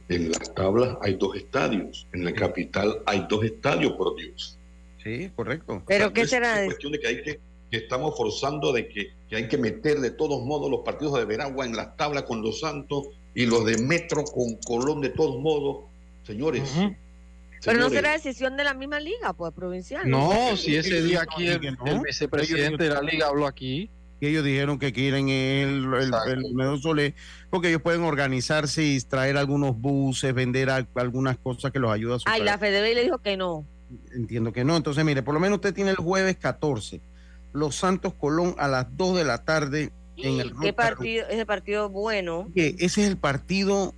[0.08, 4.58] En las tablas hay dos estadios, en la capital hay dos estadios, por Dios.
[5.02, 5.82] Sí, correcto.
[5.86, 6.60] Pero ¿qué será?
[6.60, 10.00] Es cuestión de que hay que, que estamos forzando de que, que, hay que meter
[10.00, 13.64] de todos modos los partidos de Veragua en las tablas con los Santos y los
[13.64, 15.84] de Metro con Colón de todos modos.
[16.24, 16.70] Señores,
[17.64, 20.08] pero no será decisión de la misma liga, pues provincial.
[20.08, 21.60] No, si ese día aquí el,
[22.04, 23.90] vicepresidente de la liga habló aquí.
[24.22, 27.14] Y ellos dijeron que quieren el, el, el Solé,
[27.48, 32.18] porque ellos pueden organizarse y traer algunos buses, vender algunas cosas que los ayuda a
[32.18, 33.64] su Ay, la FEDEB le dijo que no.
[34.12, 34.76] Entiendo que no.
[34.76, 37.00] Entonces, mire, por lo menos usted tiene el jueves 14,
[37.54, 41.26] Los Santos Colón a las 2 de la tarde en el ¿Qué partido?
[41.28, 42.48] Ese partido bueno.
[42.54, 43.94] Que ese es el partido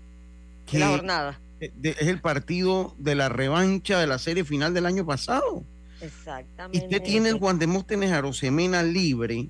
[0.66, 0.78] que.
[0.78, 1.41] la jornada
[1.82, 5.64] es el partido de la revancha de la serie final del año pasado.
[6.00, 6.78] Exactamente.
[6.78, 9.48] Y usted tiene el Juan Demóstenes Arosemena libre.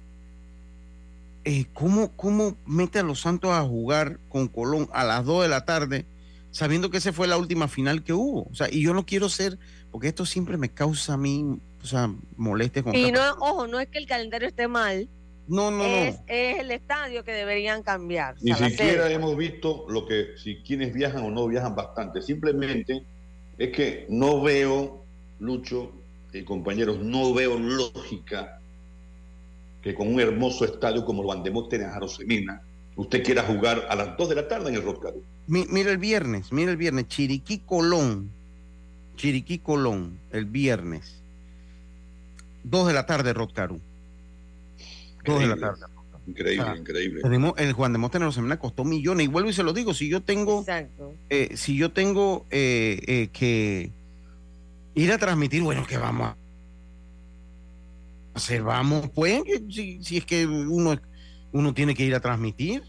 [1.45, 5.49] Eh, ¿cómo, ¿Cómo mete a los Santos a jugar con Colón a las 2 de
[5.49, 6.05] la tarde,
[6.53, 8.47] sabiendo que esa fue la última final que hubo?
[8.51, 9.59] O sea, y yo no quiero ser,
[9.91, 12.85] porque esto siempre me causa a mí, o sea, molestia.
[12.93, 15.09] y no, ojo, no es que el calendario esté mal,
[15.49, 18.37] no, no, es, Es el estadio que deberían cambiar.
[18.41, 22.23] Ni siquiera hemos visto lo que, si quienes viajan o no viajan bastante.
[22.23, 23.03] Simplemente
[23.59, 25.05] es que no veo,
[25.41, 25.93] Lucho
[26.33, 28.61] y compañeros, no veo lógica
[29.83, 32.63] que con un hermoso estadio como el Bandemóstenes Arosemina,
[32.97, 35.17] usted quiera jugar a las 2 de la tarde en el Roscaro.
[35.47, 38.31] mira el viernes, mira el viernes, Chiriquí Colón,
[39.17, 41.21] Chiriquí Colón, el viernes,
[42.65, 43.33] 2 de la tarde
[45.25, 45.93] Roscaro.
[46.27, 47.23] Increíble, increíble.
[47.57, 49.25] El Juan de Móstenes Semana costó millones.
[49.27, 50.65] Y vuelvo y se lo digo, si yo tengo,
[51.29, 53.91] eh, si yo tengo eh, eh, que
[54.95, 56.37] ir a transmitir, bueno, que vamos a
[58.35, 61.01] hacer, vamos, pues, si, si es que uno,
[61.53, 62.85] uno tiene que ir a transmitir,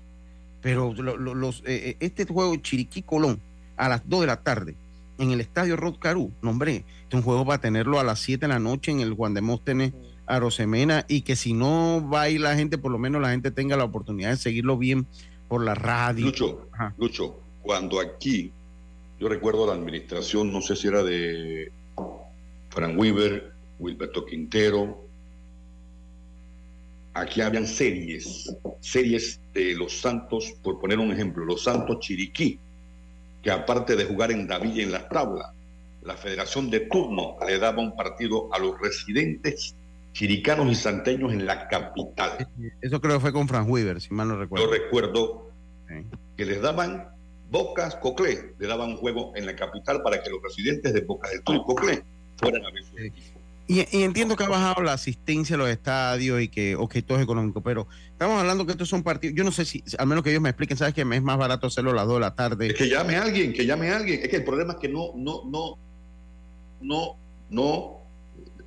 [0.61, 3.41] pero los, este juego Chiriquí Colón
[3.75, 4.75] a las 2 de la tarde
[5.17, 8.41] en el estadio Rod Caru, nombre, este es un juego para tenerlo a las 7
[8.41, 9.93] de la noche en el Juan de Móstenes
[10.25, 13.29] a Rosemena y que si no va a ir la gente, por lo menos la
[13.29, 15.05] gente tenga la oportunidad de seguirlo bien
[15.47, 16.25] por la radio.
[16.25, 16.67] Lucho,
[16.97, 18.51] Lucho, cuando aquí,
[19.19, 21.71] yo recuerdo la administración, no sé si era de
[22.69, 25.03] Frank Weaver, Wilberto Quintero,
[27.13, 32.59] aquí habían series, series de los Santos, por poner un ejemplo, los Santos Chiriquí,
[33.41, 35.51] que aparte de jugar en Davilla en las tablas,
[36.03, 39.75] la federación de turno le daba un partido a los residentes
[40.13, 42.47] chiricanos y santeños en la capital.
[42.81, 44.65] Eso creo que fue con Frank Weaver, si mal no recuerdo.
[44.65, 45.51] Yo recuerdo
[46.37, 47.09] que les daban
[47.49, 51.41] Bocas, Coclé, le daban juego en la capital para que los residentes de Bocas del
[51.41, 52.03] y Coclé
[52.37, 52.95] fueran a ver su
[53.65, 57.17] y, y, entiendo que ha bajado la asistencia a los estadios y que, ok, todo
[57.17, 60.21] es económico, pero estamos hablando que estos son partidos, yo no sé si, al menos
[60.21, 62.19] que ellos me expliquen, ¿sabes que me es más barato hacerlo a las 2 de
[62.19, 62.67] la tarde?
[62.67, 64.19] Es que llame a alguien, que llame a alguien.
[64.21, 65.77] Es que el problema es que no, no, no,
[66.81, 67.15] no,
[67.49, 68.02] no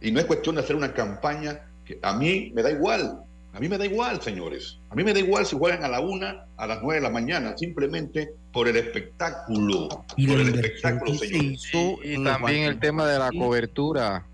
[0.01, 3.23] y no es cuestión de hacer una campaña que a mí me da igual.
[3.53, 4.79] A mí me da igual, señores.
[4.91, 7.11] A mí me da igual si juegan a la una, a las nueve de la
[7.11, 10.05] mañana, simplemente por el espectáculo.
[10.17, 11.57] Y por el espectáculo, señor.
[12.05, 14.27] Y, también el tema de la cobertura.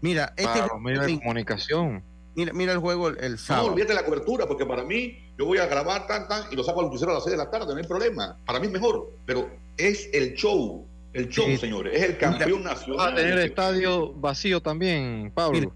[0.00, 2.02] Mira, este para los de comunicación.
[2.34, 3.68] Mira, mira el juego el, sábado.
[3.68, 6.64] No olvídate la cobertura, porque para mí, yo voy a grabar tan, tan, y lo
[6.64, 8.36] saco al crucero a las seis de la tarde, no hay problema.
[8.44, 9.12] Para mí es mejor.
[9.24, 10.84] Pero es el show
[11.14, 12.98] el show, señores, es el campeón nacional.
[12.98, 15.72] Va a tener el estadio vacío también, Pablo.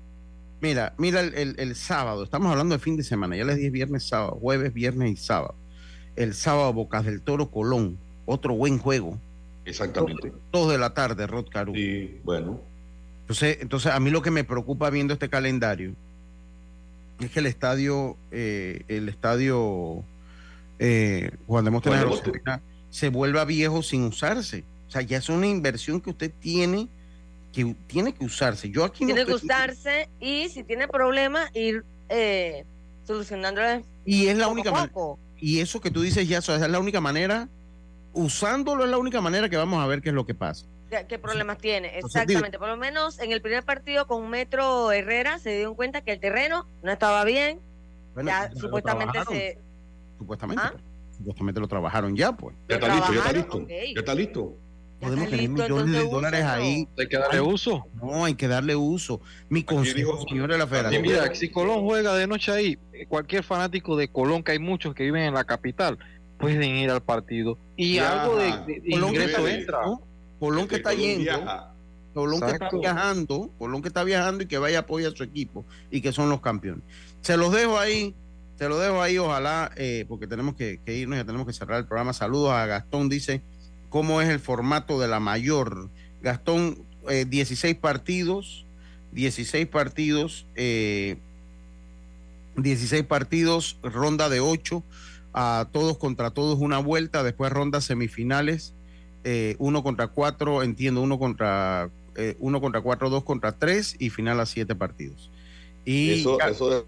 [0.60, 4.36] Mira, mira, el, sábado, estamos hablando de fin de semana, ya les dije viernes, sábado,
[4.40, 5.54] jueves, viernes y sábado.
[6.16, 9.16] El sábado, Bocas del Toro Colón, otro buen juego.
[9.64, 10.32] Exactamente.
[10.50, 11.72] Dos, de la tarde, Rod Caru.
[11.74, 12.60] Sí, bueno.
[13.20, 15.94] Entonces, entonces, a mí lo que me preocupa viendo este calendario
[17.20, 20.02] es que el estadio, eh, el estadio
[20.80, 22.22] eh, Juan de Móstoles
[22.90, 24.64] se vuelva viejo sin usarse.
[24.88, 26.88] O sea, ya es una inversión que usted tiene
[27.52, 28.70] que tiene que usarse.
[28.70, 32.64] Yo aquí tiene no que usarse y si tiene problemas ir eh,
[33.04, 33.82] solucionándolo.
[34.04, 34.92] Y es la única manera.
[35.36, 37.48] Y eso que tú dices ya, es la única manera
[38.12, 40.66] usándolo es la única manera que vamos a ver qué es lo que pasa.
[41.06, 41.98] ¿Qué problemas tiene?
[41.98, 42.58] Exactamente.
[42.58, 46.20] Por lo menos en el primer partido con Metro Herrera se dieron cuenta que el
[46.20, 47.60] terreno no estaba bien.
[48.24, 49.58] ya, supuestamente se.
[50.18, 50.62] Supuestamente.
[50.64, 50.72] ¿Ah?
[50.72, 52.56] Pues, supuestamente lo trabajaron ya, pues.
[52.68, 53.66] Ya está listo, ya está listo.
[53.68, 54.56] Ya está listo.
[55.00, 56.88] Podemos tener millones de dólares ahí.
[56.98, 57.86] Hay que darle uso.
[57.94, 59.20] No, hay que darle uso.
[59.48, 61.02] Mi consejo, señor de la federación.
[61.02, 62.78] Mira, si Colón juega de noche ahí,
[63.08, 65.98] cualquier fanático de Colón, que hay muchos que viven en la capital,
[66.38, 67.58] pueden ir al partido.
[67.76, 69.78] Y algo de, ingreso entra.
[70.38, 71.32] Colón que está yendo.
[72.14, 75.22] Colón que está viajando, Colón que está viajando y que vaya a apoyar a su
[75.22, 76.82] equipo y que son los campeones.
[77.20, 78.14] Se los dejo ahí,
[78.56, 81.86] se los dejo ahí, ojalá, eh, porque tenemos que, irnos, ya tenemos que cerrar el
[81.86, 82.12] programa.
[82.12, 83.42] Saludos a Gastón, dice,
[83.88, 85.88] ¿cómo es el formato de la mayor?
[86.22, 88.64] Gastón, 16 eh, partidos,
[89.12, 91.16] 16 partidos, 16
[92.92, 94.82] eh, partidos, ronda de 8,
[95.32, 98.74] a todos contra todos una vuelta, después rondas semifinales,
[99.24, 104.10] eh, uno contra cuatro, entiendo, uno contra eh, uno contra cuatro, dos contra tres y
[104.10, 105.30] final a siete partidos.
[105.84, 106.84] Y eso, eso de,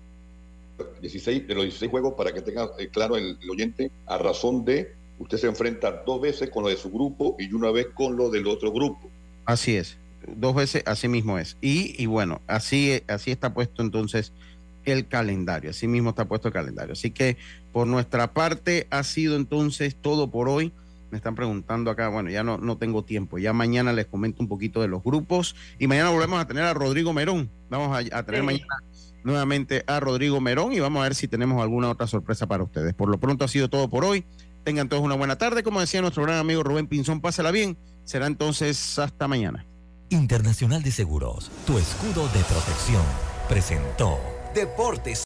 [1.00, 4.92] 16, de los 16 juegos, para que tenga eh, claro el, oyente, a razón de
[5.20, 8.28] usted se enfrenta dos veces con lo de su grupo y una vez con lo
[8.30, 9.08] del otro grupo.
[9.44, 9.96] Así es,
[10.26, 11.56] dos veces, así mismo es.
[11.60, 14.32] Y, y bueno, así, así está puesto entonces
[14.84, 16.94] el calendario, así mismo está puesto el calendario.
[16.94, 17.36] Así que
[17.72, 20.72] por nuestra parte ha sido entonces todo por hoy
[21.10, 24.48] me están preguntando acá, bueno, ya no, no tengo tiempo, ya mañana les comento un
[24.48, 28.42] poquito de los grupos y mañana volvemos a tener a Rodrigo Merón, vamos a, tener
[28.42, 28.66] mañana
[29.24, 32.94] nuevamente a Rodrigo Merón y vamos a ver si tenemos alguna otra sorpresa para ustedes.
[32.94, 34.24] Por lo pronto ha sido todo por hoy,
[34.64, 38.26] tengan todos una buena tarde, como decía nuestro gran amigo Rubén Pinzón, pásala bien, será
[38.26, 39.66] entonces hasta mañana.
[40.10, 43.02] Internacional de Seguros, tu escudo de protección,
[43.48, 44.18] presentó
[44.54, 45.18] Deportes.